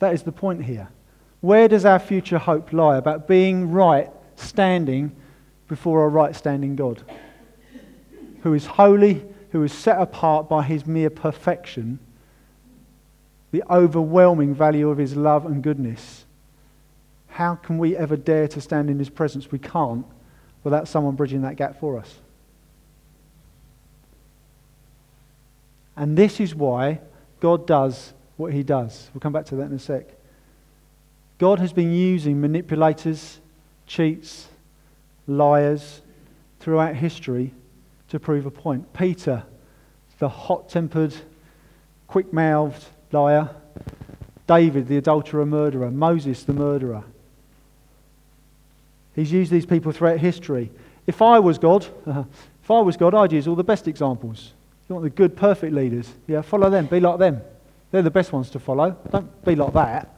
That 0.00 0.14
is 0.14 0.22
the 0.22 0.32
point 0.32 0.64
here. 0.64 0.88
Where 1.40 1.68
does 1.68 1.84
our 1.84 1.98
future 1.98 2.38
hope 2.38 2.72
lie 2.72 2.96
about 2.96 3.28
being 3.28 3.70
right 3.70 4.10
standing 4.34 5.12
before 5.68 6.04
a 6.04 6.08
right 6.08 6.34
standing 6.34 6.74
God 6.74 7.02
who 8.42 8.54
is 8.54 8.66
holy, 8.66 9.24
who 9.50 9.62
is 9.62 9.72
set 9.72 10.00
apart 10.00 10.48
by 10.48 10.62
his 10.62 10.86
mere 10.86 11.10
perfection, 11.10 11.98
the 13.50 13.62
overwhelming 13.70 14.54
value 14.54 14.90
of 14.90 14.98
his 14.98 15.16
love 15.16 15.46
and 15.46 15.62
goodness? 15.62 16.24
How 17.28 17.54
can 17.54 17.78
we 17.78 17.96
ever 17.96 18.16
dare 18.16 18.48
to 18.48 18.60
stand 18.60 18.90
in 18.90 18.98
his 18.98 19.10
presence? 19.10 19.50
We 19.50 19.58
can't 19.58 20.06
without 20.62 20.88
someone 20.88 21.14
bridging 21.14 21.42
that 21.42 21.56
gap 21.56 21.80
for 21.80 21.98
us. 21.98 22.16
And 25.96 26.16
this 26.16 26.40
is 26.40 26.54
why 26.54 27.00
God 27.40 27.66
does 27.66 28.12
what 28.36 28.52
he 28.52 28.62
does. 28.62 29.10
We'll 29.12 29.20
come 29.20 29.32
back 29.32 29.46
to 29.46 29.56
that 29.56 29.64
in 29.64 29.72
a 29.72 29.78
sec. 29.78 30.06
God 31.38 31.58
has 31.58 31.72
been 31.72 31.92
using 31.92 32.40
manipulators, 32.40 33.38
cheats, 33.86 34.48
liars 35.26 36.00
throughout 36.60 36.96
history 36.96 37.52
to 38.10 38.20
prove 38.20 38.46
a 38.46 38.50
point. 38.50 38.92
Peter, 38.92 39.44
the 40.18 40.28
hot 40.28 40.68
tempered, 40.68 41.14
quick 42.06 42.32
mouthed 42.32 42.84
liar. 43.12 43.48
David, 44.46 44.88
the 44.88 44.96
adulterer, 44.96 45.46
murderer. 45.46 45.90
Moses, 45.90 46.42
the 46.42 46.52
murderer. 46.52 47.04
He's 49.14 49.32
used 49.32 49.50
these 49.50 49.66
people 49.66 49.92
throughout 49.92 50.18
history. 50.18 50.70
If 51.06 51.22
I 51.22 51.38
was 51.38 51.58
God, 51.58 51.86
if 52.06 52.70
I 52.70 52.80
was 52.80 52.96
God, 52.96 53.14
I'd 53.14 53.32
use 53.32 53.48
all 53.48 53.56
the 53.56 53.64
best 53.64 53.88
examples. 53.88 54.52
You 54.88 54.96
want 54.96 55.04
the 55.04 55.10
good, 55.10 55.36
perfect 55.36 55.72
leaders. 55.72 56.12
Yeah, 56.26 56.42
follow 56.42 56.68
them. 56.68 56.86
Be 56.86 57.00
like 57.00 57.18
them. 57.18 57.40
They're 57.92 58.02
the 58.02 58.10
best 58.10 58.32
ones 58.32 58.50
to 58.50 58.58
follow. 58.58 58.96
Don't 59.10 59.44
be 59.44 59.54
like 59.54 59.72
that. 59.74 60.08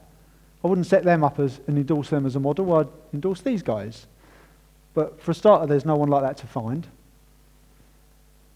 I 0.64 0.68
wouldn't 0.68 0.86
set 0.86 1.04
them 1.04 1.24
up 1.24 1.38
as, 1.38 1.60
and 1.66 1.76
endorse 1.76 2.10
them 2.10 2.24
as 2.24 2.36
a 2.36 2.40
model. 2.40 2.72
I'd 2.74 2.88
endorse 3.12 3.40
these 3.40 3.62
guys. 3.62 4.06
But 4.94 5.20
for 5.20 5.32
a 5.32 5.34
starter, 5.34 5.66
there's 5.66 5.84
no 5.84 5.96
one 5.96 6.08
like 6.08 6.22
that 6.22 6.36
to 6.38 6.46
find. 6.46 6.86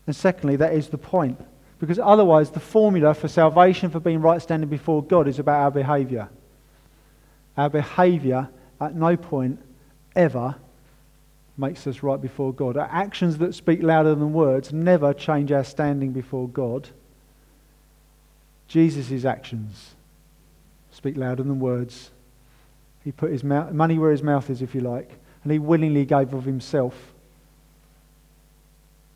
And 0.06 0.14
secondly, 0.14 0.56
that 0.56 0.72
is 0.72 0.88
the 0.88 0.98
point. 0.98 1.40
Because 1.78 1.98
otherwise, 1.98 2.50
the 2.50 2.60
formula 2.60 3.12
for 3.14 3.28
salvation, 3.28 3.90
for 3.90 4.00
being 4.00 4.20
right 4.20 4.40
standing 4.40 4.68
before 4.68 5.02
God, 5.02 5.28
is 5.28 5.38
about 5.38 5.60
our 5.60 5.70
behavior. 5.70 6.28
Our 7.56 7.68
behavior 7.68 8.48
at 8.80 8.94
no 8.94 9.16
point 9.16 9.60
ever 10.14 10.56
makes 11.58 11.86
us 11.86 12.02
right 12.02 12.20
before 12.20 12.52
God. 12.52 12.76
Our 12.76 12.88
actions 12.90 13.38
that 13.38 13.54
speak 13.54 13.82
louder 13.82 14.14
than 14.14 14.32
words 14.32 14.72
never 14.72 15.12
change 15.12 15.52
our 15.52 15.64
standing 15.64 16.12
before 16.12 16.48
God. 16.48 16.88
Jesus' 18.68 19.24
actions 19.24 19.94
speak 20.90 21.16
louder 21.16 21.42
than 21.42 21.60
words. 21.60 22.10
He 23.04 23.12
put 23.12 23.30
his 23.30 23.44
mouth, 23.44 23.72
money 23.72 23.98
where 23.98 24.10
his 24.10 24.22
mouth 24.22 24.50
is, 24.50 24.62
if 24.62 24.74
you 24.74 24.80
like, 24.80 25.10
and 25.42 25.52
he 25.52 25.58
willingly 25.58 26.04
gave 26.04 26.34
of 26.34 26.44
himself. 26.44 27.12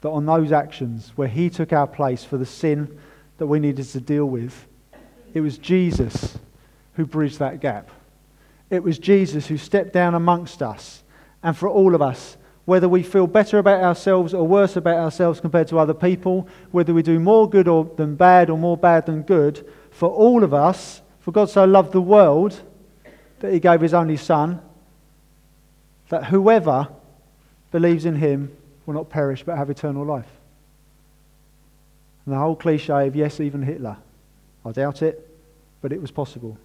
That 0.01 0.11
on 0.11 0.27
those 0.27 0.53
actions 0.53 1.13
where 1.17 1.29
he 1.29 1.51
took 1.51 1.73
our 1.73 1.87
place 1.87 2.25
for 2.25 2.39
the 2.39 2.47
sin 2.47 2.99
that 3.39 3.47
we 3.47 3.61
needed 3.61 3.87
to 3.87 4.01
deal 4.01 4.27
with, 4.27 4.67
it 5.35 5.41
was 5.41 5.59
Jesus 5.59 6.39
who 6.95 7.07
bridged 7.07 7.39
that 7.39 7.61
gap. 7.61 7.91
It 8.71 8.83
was 8.83 8.99
Jesus 8.99 9.47
who 9.47 9.57
stepped 9.57 9.93
down 9.93 10.15
amongst 10.15 10.63
us 10.63 11.03
and 11.43 11.57
for 11.57 11.69
all 11.69 11.95
of 11.95 12.03
us, 12.03 12.37
whether 12.65 12.89
we 12.89 13.03
feel 13.03 13.27
better 13.27 13.59
about 13.59 13.83
ourselves 13.83 14.33
or 14.33 14.47
worse 14.47 14.77
about 14.77 14.99
ourselves 14.99 15.41
compared 15.41 15.69
to 15.69 15.79
other 15.79 15.95
people, 15.95 16.47
whether 16.71 16.95
we 16.95 17.03
do 17.03 17.19
more 17.19 17.49
good 17.49 17.67
or, 17.67 17.91
than 17.97 18.15
bad 18.15 18.51
or 18.51 18.59
more 18.59 18.77
bad 18.77 19.07
than 19.07 19.23
good, 19.23 19.67
for 19.91 20.09
all 20.09 20.45
of 20.45 20.55
us, 20.55 21.03
for 21.21 21.33
God 21.33 21.51
so 21.51 21.65
loved 21.65 21.93
the 21.93 22.01
world 22.01 22.61
that 23.41 23.53
he 23.53 23.59
gave 23.59 23.81
his 23.81 23.95
only 23.95 24.17
Son, 24.17 24.61
that 26.11 26.27
whoever 26.27 26.89
believes 27.71 28.05
in 28.05 28.17
him 28.17 28.57
will 28.87 28.95
not 28.95 29.11
perish 29.11 29.43
but 29.43 29.57
have 29.57 29.71
eternal 29.71 30.05
life. 30.05 30.31
And 32.25 32.35
the 32.35 32.39
whole 32.39 32.57
cliche 32.57 33.07
of 33.07 33.17
yes, 33.17 33.41
even 33.41 33.63
Hitler. 33.63 33.97
I 34.65 34.73
doubt 34.73 35.03
it, 35.03 35.29
but 35.81 35.93
it 35.93 36.01
was 36.01 36.11
possible 36.11 36.59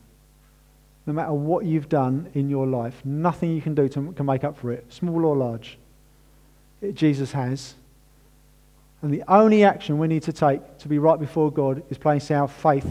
no 1.05 1.13
matter 1.13 1.33
what 1.33 1.65
you've 1.65 1.89
done 1.89 2.29
in 2.33 2.49
your 2.49 2.65
life, 2.65 2.99
nothing 3.05 3.51
you 3.51 3.61
can 3.61 3.75
do 3.75 3.87
to, 3.89 4.11
can 4.13 4.25
make 4.25 4.43
up 4.43 4.57
for 4.57 4.71
it, 4.71 4.91
small 4.91 5.25
or 5.25 5.35
large. 5.35 5.77
It, 6.81 6.95
Jesus 6.95 7.31
has. 7.31 7.75
And 9.01 9.13
the 9.13 9.23
only 9.27 9.63
action 9.63 9.99
we 9.99 10.07
need 10.07 10.23
to 10.23 10.33
take 10.33 10.79
to 10.79 10.87
be 10.87 10.97
right 10.97 11.19
before 11.19 11.51
God 11.51 11.83
is 11.89 11.97
placing 11.97 12.35
our 12.35 12.47
faith, 12.47 12.87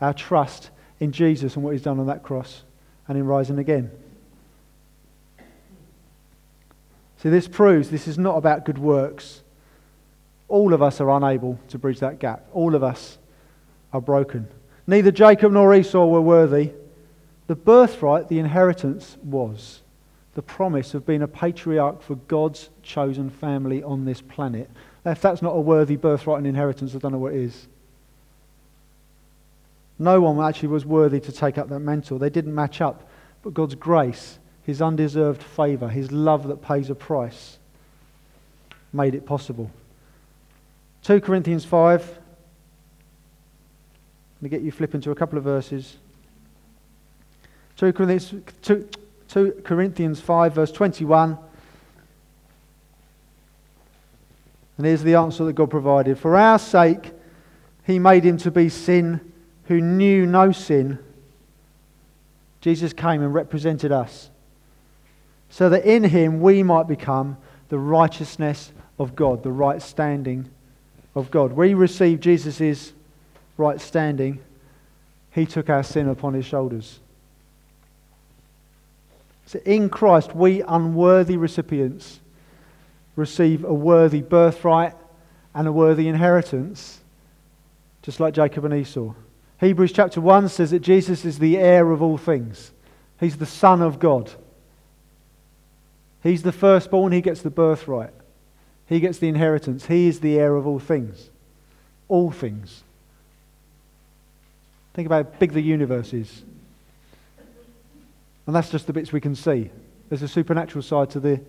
our 0.00 0.14
trust 0.14 0.70
in 0.98 1.12
Jesus 1.12 1.56
and 1.56 1.64
what 1.64 1.72
he's 1.72 1.82
done 1.82 2.00
on 2.00 2.06
that 2.06 2.22
cross 2.22 2.62
and 3.06 3.18
in 3.18 3.26
rising 3.26 3.58
again. 3.58 3.90
See, 7.22 7.28
this 7.28 7.46
proves 7.46 7.88
this 7.88 8.08
is 8.08 8.18
not 8.18 8.36
about 8.36 8.64
good 8.64 8.78
works. 8.78 9.42
All 10.48 10.74
of 10.74 10.82
us 10.82 11.00
are 11.00 11.10
unable 11.10 11.58
to 11.68 11.78
bridge 11.78 12.00
that 12.00 12.18
gap. 12.18 12.44
All 12.52 12.74
of 12.74 12.82
us 12.82 13.16
are 13.92 14.00
broken. 14.00 14.48
Neither 14.88 15.12
Jacob 15.12 15.52
nor 15.52 15.72
Esau 15.72 16.04
were 16.06 16.20
worthy. 16.20 16.72
The 17.46 17.54
birthright, 17.54 18.28
the 18.28 18.40
inheritance, 18.40 19.16
was 19.22 19.82
the 20.34 20.42
promise 20.42 20.94
of 20.94 21.06
being 21.06 21.22
a 21.22 21.28
patriarch 21.28 22.02
for 22.02 22.16
God's 22.16 22.70
chosen 22.82 23.30
family 23.30 23.82
on 23.84 24.04
this 24.04 24.20
planet. 24.20 24.68
If 25.04 25.20
that's 25.20 25.42
not 25.42 25.50
a 25.50 25.60
worthy 25.60 25.96
birthright 25.96 26.38
and 26.38 26.46
inheritance, 26.46 26.94
I 26.94 26.98
don't 26.98 27.12
know 27.12 27.18
what 27.18 27.34
is. 27.34 27.68
No 29.98 30.20
one 30.20 30.40
actually 30.44 30.70
was 30.70 30.84
worthy 30.84 31.20
to 31.20 31.30
take 31.30 31.56
up 31.56 31.68
that 31.68 31.80
mantle. 31.80 32.18
They 32.18 32.30
didn't 32.30 32.54
match 32.54 32.80
up. 32.80 33.08
But 33.42 33.54
God's 33.54 33.74
grace, 33.76 34.38
His 34.64 34.80
undeserved 34.80 35.42
favour, 35.42 35.88
His 35.88 36.12
love 36.12 36.48
that 36.48 36.62
pays 36.62 36.90
a 36.90 36.94
price, 36.94 37.58
made 38.92 39.14
it 39.14 39.26
possible. 39.26 39.70
2 41.02 41.20
Corinthians 41.20 41.64
5. 41.64 42.00
Let 42.00 42.18
me 44.40 44.48
get 44.48 44.62
you 44.62 44.72
flipping 44.72 45.00
to 45.02 45.10
a 45.10 45.14
couple 45.14 45.38
of 45.38 45.44
verses. 45.44 45.96
2 47.76 47.92
Corinthians, 47.92 48.34
2, 48.62 48.88
2 49.28 49.62
Corinthians 49.64 50.20
5, 50.20 50.54
verse 50.54 50.72
21. 50.72 51.38
And 54.76 54.86
here's 54.86 55.02
the 55.02 55.14
answer 55.14 55.44
that 55.44 55.52
God 55.54 55.70
provided. 55.70 56.18
For 56.18 56.36
our 56.36 56.58
sake, 56.58 57.12
he 57.84 57.98
made 57.98 58.24
him 58.24 58.36
to 58.38 58.50
be 58.50 58.68
sin 58.68 59.32
who 59.66 59.80
knew 59.80 60.26
no 60.26 60.52
sin. 60.52 60.98
Jesus 62.60 62.92
came 62.92 63.22
and 63.22 63.32
represented 63.32 63.92
us. 63.92 64.30
So 65.52 65.68
that 65.68 65.84
in 65.84 66.02
him 66.02 66.40
we 66.40 66.62
might 66.62 66.88
become 66.88 67.36
the 67.68 67.78
righteousness 67.78 68.72
of 68.98 69.14
God, 69.14 69.42
the 69.42 69.52
right 69.52 69.82
standing 69.82 70.48
of 71.14 71.30
God. 71.30 71.52
We 71.52 71.74
receive 71.74 72.20
Jesus' 72.20 72.94
right 73.58 73.78
standing 73.78 74.40
He 75.30 75.44
took 75.44 75.68
our 75.68 75.82
sin 75.82 76.08
upon 76.08 76.32
his 76.32 76.46
shoulders. 76.46 77.00
So 79.44 79.58
in 79.66 79.90
Christ, 79.90 80.34
we 80.34 80.62
unworthy 80.62 81.36
recipients 81.36 82.20
receive 83.14 83.62
a 83.62 83.74
worthy 83.74 84.22
birthright 84.22 84.94
and 85.54 85.68
a 85.68 85.72
worthy 85.72 86.08
inheritance, 86.08 87.00
just 88.00 88.20
like 88.20 88.32
Jacob 88.32 88.64
and 88.64 88.72
Esau. 88.72 89.12
Hebrews 89.60 89.92
chapter 89.92 90.22
1 90.22 90.48
says 90.48 90.70
that 90.70 90.80
Jesus 90.80 91.26
is 91.26 91.38
the 91.38 91.58
heir 91.58 91.90
of 91.90 92.00
all 92.00 92.16
things, 92.16 92.72
he's 93.20 93.36
the 93.36 93.44
Son 93.44 93.82
of 93.82 93.98
God. 93.98 94.32
He's 96.22 96.42
the 96.42 96.52
firstborn, 96.52 97.12
he 97.12 97.20
gets 97.20 97.42
the 97.42 97.50
birthright, 97.50 98.12
he 98.86 99.00
gets 99.00 99.18
the 99.18 99.28
inheritance. 99.28 99.86
He 99.86 100.06
is 100.06 100.20
the 100.20 100.38
heir 100.38 100.54
of 100.54 100.66
all 100.66 100.78
things. 100.78 101.30
All 102.08 102.30
things. 102.30 102.82
Think 104.94 105.06
about 105.06 105.24
how 105.24 105.38
big 105.38 105.52
the 105.52 105.62
universe 105.62 106.12
is. 106.12 106.42
And 108.46 108.54
that's 108.54 108.70
just 108.70 108.86
the 108.86 108.92
bits 108.92 109.12
we 109.12 109.20
can 109.20 109.34
see. 109.34 109.70
There's 110.08 110.22
a 110.22 110.28
supernatural 110.28 110.82
side 110.82 111.10
to 111.10 111.20
the 111.20 111.40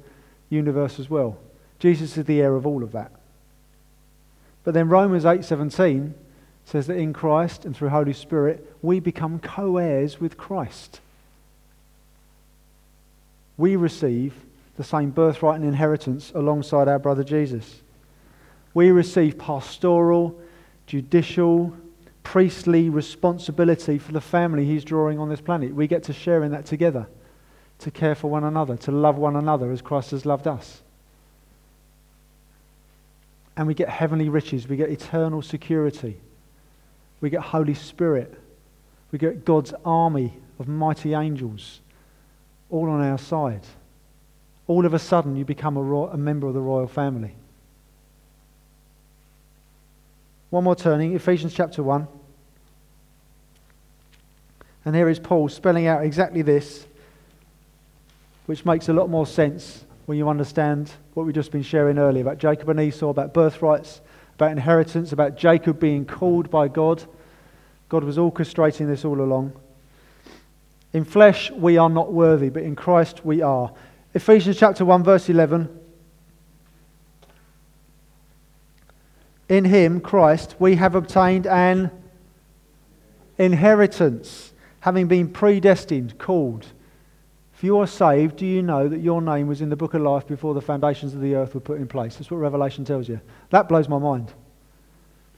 universe 0.49 0.99
as 0.99 1.09
well. 1.09 1.37
Jesus 1.79 2.15
is 2.15 2.25
the 2.25 2.39
heir 2.39 2.55
of 2.55 2.65
all 2.65 2.83
of 2.83 2.93
that. 2.93 3.11
But 4.63 4.73
then 4.73 4.87
Romans 4.87 5.25
8:17 5.25 6.13
says 6.63 6.87
that 6.87 6.95
in 6.95 7.11
Christ 7.11 7.65
and 7.65 7.75
through 7.75 7.89
Holy 7.89 8.13
Spirit 8.13 8.73
we 8.81 9.01
become 9.01 9.39
co-heirs 9.39 10.21
with 10.21 10.37
Christ. 10.37 11.01
We 13.57 13.75
receive 13.75 14.33
the 14.77 14.83
same 14.83 15.11
birthright 15.11 15.59
and 15.59 15.65
inheritance 15.65 16.31
alongside 16.33 16.87
our 16.87 16.99
brother 16.99 17.23
Jesus. 17.23 17.81
We 18.73 18.89
receive 18.91 19.37
pastoral, 19.37 20.39
judicial, 20.87 21.75
priestly 22.23 22.89
responsibility 22.89 23.99
for 23.99 24.13
the 24.13 24.21
family 24.21 24.65
he's 24.65 24.83
drawing 24.83 25.19
on 25.19 25.29
this 25.29 25.41
planet. 25.41 25.75
We 25.75 25.87
get 25.87 26.03
to 26.03 26.13
share 26.13 26.43
in 26.43 26.51
that 26.51 26.65
together, 26.65 27.07
to 27.79 27.91
care 27.91 28.15
for 28.15 28.29
one 28.29 28.43
another, 28.43 28.75
to 28.77 28.91
love 28.91 29.17
one 29.17 29.35
another 29.35 29.71
as 29.71 29.81
Christ 29.81 30.11
has 30.11 30.25
loved 30.25 30.47
us. 30.47 30.81
And 33.55 33.67
we 33.67 33.75
get 33.75 33.89
heavenly 33.89 34.29
riches, 34.29 34.67
we 34.67 34.77
get 34.77 34.89
eternal 34.89 35.43
security, 35.43 36.17
we 37.21 37.29
get 37.29 37.41
Holy 37.41 37.75
Spirit, 37.75 38.33
we 39.11 39.19
get 39.19 39.45
God's 39.45 39.73
army 39.85 40.33
of 40.57 40.67
mighty 40.67 41.13
angels 41.13 41.81
all 42.71 42.89
on 42.89 43.01
our 43.01 43.19
side. 43.19 43.61
All 44.67 44.85
of 44.85 44.93
a 44.93 44.99
sudden, 44.99 45.35
you 45.35 45.45
become 45.45 45.77
a, 45.77 45.81
ro- 45.81 46.07
a 46.07 46.17
member 46.17 46.47
of 46.47 46.53
the 46.53 46.61
royal 46.61 46.87
family. 46.87 47.35
One 50.49 50.63
more 50.63 50.75
turning, 50.75 51.15
Ephesians 51.15 51.53
chapter 51.53 51.81
1. 51.81 52.07
And 54.85 54.95
here 54.95 55.09
is 55.09 55.19
Paul 55.19 55.49
spelling 55.49 55.87
out 55.87 56.03
exactly 56.03 56.41
this, 56.41 56.85
which 58.45 58.65
makes 58.65 58.89
a 58.89 58.93
lot 58.93 59.09
more 59.09 59.25
sense 59.25 59.83
when 60.05 60.17
you 60.17 60.29
understand 60.29 60.91
what 61.13 61.25
we've 61.25 61.35
just 61.35 61.51
been 61.51 61.63
sharing 61.63 61.97
earlier 61.97 62.21
about 62.21 62.37
Jacob 62.37 62.69
and 62.69 62.79
Esau, 62.79 63.09
about 63.09 63.33
birthrights, 63.33 64.01
about 64.35 64.51
inheritance, 64.51 65.11
about 65.11 65.37
Jacob 65.37 65.79
being 65.79 66.05
called 66.05 66.49
by 66.49 66.67
God. 66.67 67.03
God 67.89 68.03
was 68.03 68.17
orchestrating 68.17 68.87
this 68.87 69.05
all 69.05 69.21
along. 69.21 69.53
In 70.91 71.05
flesh, 71.05 71.49
we 71.51 71.77
are 71.77 71.89
not 71.89 72.11
worthy, 72.11 72.49
but 72.49 72.63
in 72.63 72.75
Christ, 72.75 73.25
we 73.25 73.41
are. 73.41 73.71
Ephesians 74.13 74.57
chapter 74.57 74.85
1, 74.85 75.03
verse 75.03 75.29
11. 75.29 75.79
in 79.49 79.65
him, 79.65 79.99
Christ, 79.99 80.55
we 80.59 80.75
have 80.75 80.95
obtained 80.95 81.45
an 81.45 81.91
inheritance, 83.37 84.53
having 84.79 85.07
been 85.07 85.29
predestined, 85.29 86.17
called. 86.17 86.67
If 87.55 87.63
you 87.63 87.77
are 87.79 87.87
saved, 87.87 88.37
do 88.37 88.45
you 88.45 88.61
know 88.61 88.87
that 88.87 88.99
your 88.99 89.21
name 89.21 89.47
was 89.47 89.61
in 89.61 89.69
the 89.69 89.75
book 89.75 89.93
of 89.93 90.01
life 90.01 90.27
before 90.27 90.53
the 90.53 90.61
foundations 90.61 91.13
of 91.13 91.21
the 91.21 91.35
earth 91.35 91.53
were 91.53 91.61
put 91.61 91.79
in 91.79 91.87
place? 91.87 92.15
That's 92.15 92.31
what 92.31 92.37
Revelation 92.37 92.83
tells 92.83 93.07
you. 93.07 93.19
That 93.51 93.69
blows 93.69 93.87
my 93.87 93.99
mind. 93.99 94.33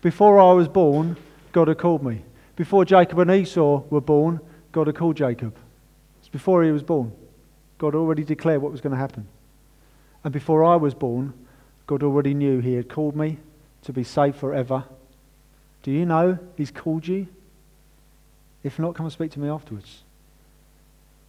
Before 0.01 0.39
I 0.39 0.53
was 0.53 0.67
born, 0.67 1.17
God 1.51 1.67
had 1.67 1.77
called 1.77 2.03
me. 2.03 2.21
Before 2.55 2.85
Jacob 2.85 3.19
and 3.19 3.31
Esau 3.31 3.83
were 3.89 4.01
born, 4.01 4.39
God 4.71 4.87
had 4.87 4.95
called 4.95 5.17
Jacob. 5.17 5.57
It's 6.19 6.29
before 6.29 6.63
he 6.63 6.71
was 6.71 6.83
born. 6.83 7.11
God 7.77 7.95
already 7.95 8.23
declared 8.23 8.61
what 8.61 8.71
was 8.71 8.81
going 8.81 8.91
to 8.91 8.97
happen. 8.99 9.27
And 10.23 10.33
before 10.33 10.63
I 10.63 10.75
was 10.75 10.93
born, 10.93 11.33
God 11.87 12.03
already 12.03 12.33
knew 12.33 12.59
he 12.59 12.73
had 12.73 12.89
called 12.89 13.15
me 13.15 13.37
to 13.83 13.93
be 13.93 14.03
saved 14.03 14.37
forever. 14.37 14.83
Do 15.83 15.91
you 15.91 16.05
know 16.05 16.39
He's 16.57 16.71
called 16.71 17.07
you? 17.07 17.27
If 18.63 18.79
not, 18.79 18.95
come 18.95 19.05
and 19.05 19.13
speak 19.13 19.31
to 19.33 19.39
me 19.39 19.47
afterwards. 19.47 20.01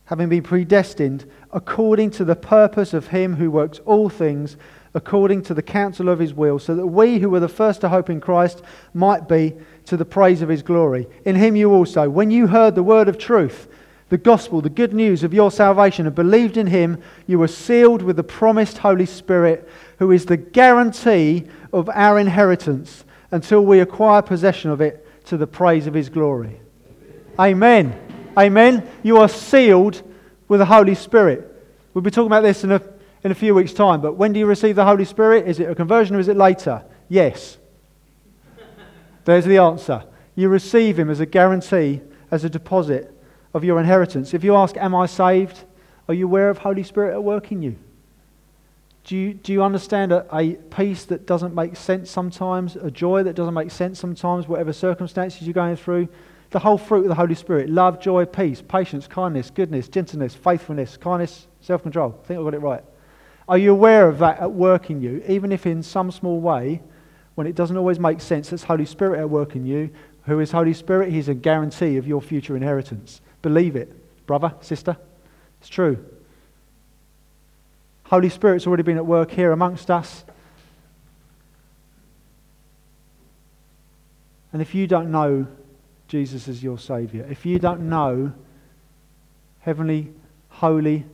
Having 0.07 0.31
been 0.31 0.43
predestined 0.43 1.31
according 1.53 2.13
to 2.13 2.25
the 2.25 2.35
purpose 2.37 2.95
of 2.95 3.09
Him 3.09 3.35
who 3.37 3.51
works 3.51 3.81
all 3.85 4.09
things 4.09 4.57
according 4.95 5.43
to 5.43 5.53
the 5.53 5.61
counsel 5.61 6.09
of 6.09 6.19
His 6.19 6.33
will, 6.33 6.59
so 6.59 6.75
that 6.75 6.87
we 6.87 7.19
who 7.19 7.29
were 7.29 7.41
the 7.41 7.49
first 7.49 7.83
to 7.83 7.91
hope 7.91 8.09
in 8.09 8.19
Christ 8.19 8.63
might 8.95 9.29
be 9.29 9.53
to 9.85 9.99
the 9.99 10.07
praise 10.07 10.41
of 10.41 10.49
His 10.49 10.63
glory. 10.63 11.07
In 11.27 11.37
Him 11.37 11.55
you 11.55 11.75
also, 11.75 12.09
when 12.09 12.31
you 12.31 12.47
heard 12.47 12.75
the 12.75 12.83
word 12.83 13.09
of 13.09 13.19
truth, 13.19 13.69
the 14.09 14.19
gospel, 14.19 14.61
the 14.61 14.71
good 14.71 14.95
news 14.95 15.25
of 15.25 15.35
your 15.35 15.51
salvation, 15.51 16.07
and 16.07 16.15
believed 16.15 16.57
in 16.57 16.69
Him, 16.69 17.03
you 17.27 17.39
were 17.39 17.49
sealed 17.49 18.03
with 18.03 18.17
the 18.17 18.23
promised 18.23 18.79
Holy 18.79 19.07
Spirit, 19.07 19.69
who 19.99 20.13
is 20.13 20.27
the 20.27 20.37
guarantee 20.37 21.45
of 21.73 21.89
our 21.89 22.19
inheritance 22.19 23.05
until 23.33 23.65
we 23.65 23.81
acquire 23.81 24.23
possession 24.23 24.71
of 24.71 24.81
it 24.81 25.07
to 25.27 25.37
the 25.37 25.47
praise 25.47 25.89
of 25.89 25.95
his 25.95 26.09
glory. 26.09 26.61
Amen. 27.39 27.99
Amen. 28.39 28.89
You 29.03 29.19
are 29.19 29.29
sealed 29.29 30.03
with 30.47 30.61
the 30.61 30.67
Holy 30.67 30.95
Spirit. 30.95 31.53
We'll 31.93 32.03
be 32.03 32.11
talking 32.11 32.29
about 32.29 32.43
this 32.43 32.63
in 32.63 32.71
a, 32.71 32.83
in 33.25 33.33
a 33.33 33.35
few 33.35 33.55
weeks' 33.55 33.73
time, 33.73 34.01
but 34.01 34.13
when 34.13 34.33
do 34.33 34.39
you 34.39 34.47
receive 34.47 34.77
the 34.77 34.85
Holy 34.85 35.05
Spirit? 35.05 35.49
Is 35.49 35.59
it 35.59 35.69
a 35.69 35.75
conversion 35.75 36.15
or 36.15 36.21
is 36.21 36.29
it 36.29 36.37
later? 36.37 36.85
Yes. 37.09 37.59
There's 39.25 39.45
the 39.45 39.59
answer. 39.59 40.05
You 40.37 40.49
receive 40.49 40.97
him 40.97 41.11
as 41.11 41.19
a 41.19 41.27
guarantee, 41.27 42.03
as 42.31 42.45
a 42.45 42.51
deposit 42.51 43.16
of 43.57 43.65
your 43.65 43.81
inheritance. 43.81 44.35
If 44.35 44.45
you 44.45 44.55
ask, 44.55 44.77
Am 44.77 44.95
I 44.95 45.07
saved? 45.07 45.65
Are 46.09 46.15
you 46.15 46.27
aware 46.27 46.51
of 46.51 46.59
Holy 46.59 46.83
Spirit 46.83 47.15
at 47.15 47.25
work 47.25 47.51
in 47.51 47.63
you? 47.63 47.77
Do 49.05 49.17
you, 49.17 49.35
do 49.35 49.53
you 49.53 49.63
understand 49.63 50.13
a, 50.13 50.27
a 50.33 50.55
peace 50.55 51.05
that 51.07 51.27
doesn't 51.27 51.55
make 51.55 51.77
sense 51.77 52.11
sometimes, 52.11 52.77
a 52.77 52.91
joy 52.91 53.23
that 53.23 53.35
doesn't 53.35 53.55
make 53.55 53.71
sense 53.71 53.99
sometimes, 53.99 54.47
whatever 54.47 54.73
circumstances 54.73 55.43
you're 55.43 55.55
going 55.55 55.77
through? 55.77 56.09
The 56.51 56.59
whole 56.59 56.79
fruit 56.79 57.03
of 57.03 57.09
the 57.09 57.15
Holy 57.15 57.35
Spirit 57.35 57.71
love, 57.71 58.01
joy, 58.01 58.25
peace, 58.25 58.63
patience, 58.63 59.07
kindness, 59.07 59.51
goodness, 59.51 59.89
gentleness, 59.89 60.35
faithfulness, 60.35 60.97
kindness, 60.97 61.47
self 61.61 61.83
control. 61.83 62.19
I 62.23 62.27
think 62.27 62.41
I 62.41 62.43
got 62.43 62.55
it 62.55 62.61
right. 62.61 62.85
Are 63.49 63.59
you 63.59 63.73
aware 63.73 64.09
of 64.09 64.19
that 64.19 64.41
at 64.41 64.53
work 64.53 64.91
in 64.91 65.01
you, 65.01 65.23
even 65.29 65.51
if 65.51 65.67
in 65.67 65.83
some 65.83 66.11
small 66.11 66.41
way, 66.41 66.83
when 67.37 67.47
it 67.47 67.55
doesn't 67.55 67.77
always 67.77 68.01
make 68.01 68.21
sense, 68.21 68.53
it's 68.53 68.65
Holy 68.65 68.87
Spirit 68.87 69.21
at 69.21 69.31
work 69.31 69.55
in 69.57 69.65
you? 69.65 69.91
Who 70.25 70.41
is 70.41 70.51
Holy 70.51 70.75
Spirit? 70.75 71.13
He's 71.13 71.29
a 71.29 71.35
guarantee 71.35 71.97
of 71.97 72.07
your 72.07 72.21
future 72.21 72.57
inheritance. 72.57 73.21
Believe 73.47 73.77
it, 73.77 74.27
brother, 74.27 74.53
sister. 74.61 74.97
It's 75.61 75.69
true. 75.69 76.05
Holy 78.07 78.29
Spirit's 78.29 78.67
already 78.67 78.83
been 78.83 78.97
at 78.97 79.07
work 79.07 79.31
here 79.31 79.53
amongst 79.53 79.89
us. 79.89 80.25
And 84.53 84.61
if 84.61 84.75
you 84.75 84.89
don't 84.89 85.13
know 85.13 85.47
Jesus 86.09 86.49
as 86.49 86.61
your 86.61 86.77
Saviour, 86.77 87.25
if 87.31 87.47
you 87.47 87.61
don't 87.61 87.89
know 87.89 88.33
Heavenly, 89.61 90.13
Holy 90.49 91.07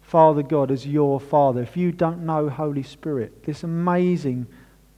Father 0.00 0.44
God 0.44 0.70
as 0.70 0.86
your 0.86 1.18
Father, 1.18 1.60
if 1.60 1.76
you 1.76 1.90
don't 1.90 2.24
know 2.24 2.48
Holy 2.48 2.84
Spirit, 2.84 3.46
this 3.46 3.64
amazing 3.64 4.46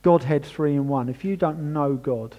Godhead 0.02 0.44
three 0.44 0.74
in 0.74 0.88
one, 0.88 1.09
if 1.09 1.24
you 1.24 1.38
don't 1.38 1.72
know 1.72 1.94
God, 1.94 2.37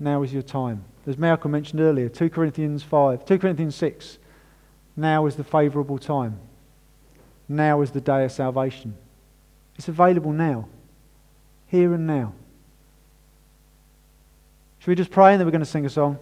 now 0.00 0.22
is 0.22 0.32
your 0.32 0.40
time. 0.40 0.86
As 1.06 1.16
Malcolm 1.16 1.52
mentioned 1.52 1.80
earlier, 1.80 2.08
2 2.08 2.28
Corinthians 2.30 2.82
5, 2.82 3.24
2 3.24 3.38
Corinthians 3.38 3.76
6, 3.76 4.18
now 4.96 5.26
is 5.26 5.36
the 5.36 5.44
favourable 5.44 5.98
time. 5.98 6.40
Now 7.48 7.80
is 7.80 7.92
the 7.92 8.00
day 8.00 8.24
of 8.24 8.32
salvation. 8.32 8.96
It's 9.76 9.88
available 9.88 10.32
now, 10.32 10.68
here 11.68 11.94
and 11.94 12.06
now. 12.06 12.32
Should 14.80 14.88
we 14.88 14.94
just 14.96 15.10
pray 15.10 15.32
and 15.32 15.40
then 15.40 15.46
we're 15.46 15.52
going 15.52 15.60
to 15.60 15.66
sing 15.66 15.86
a 15.86 15.90
song? 15.90 16.18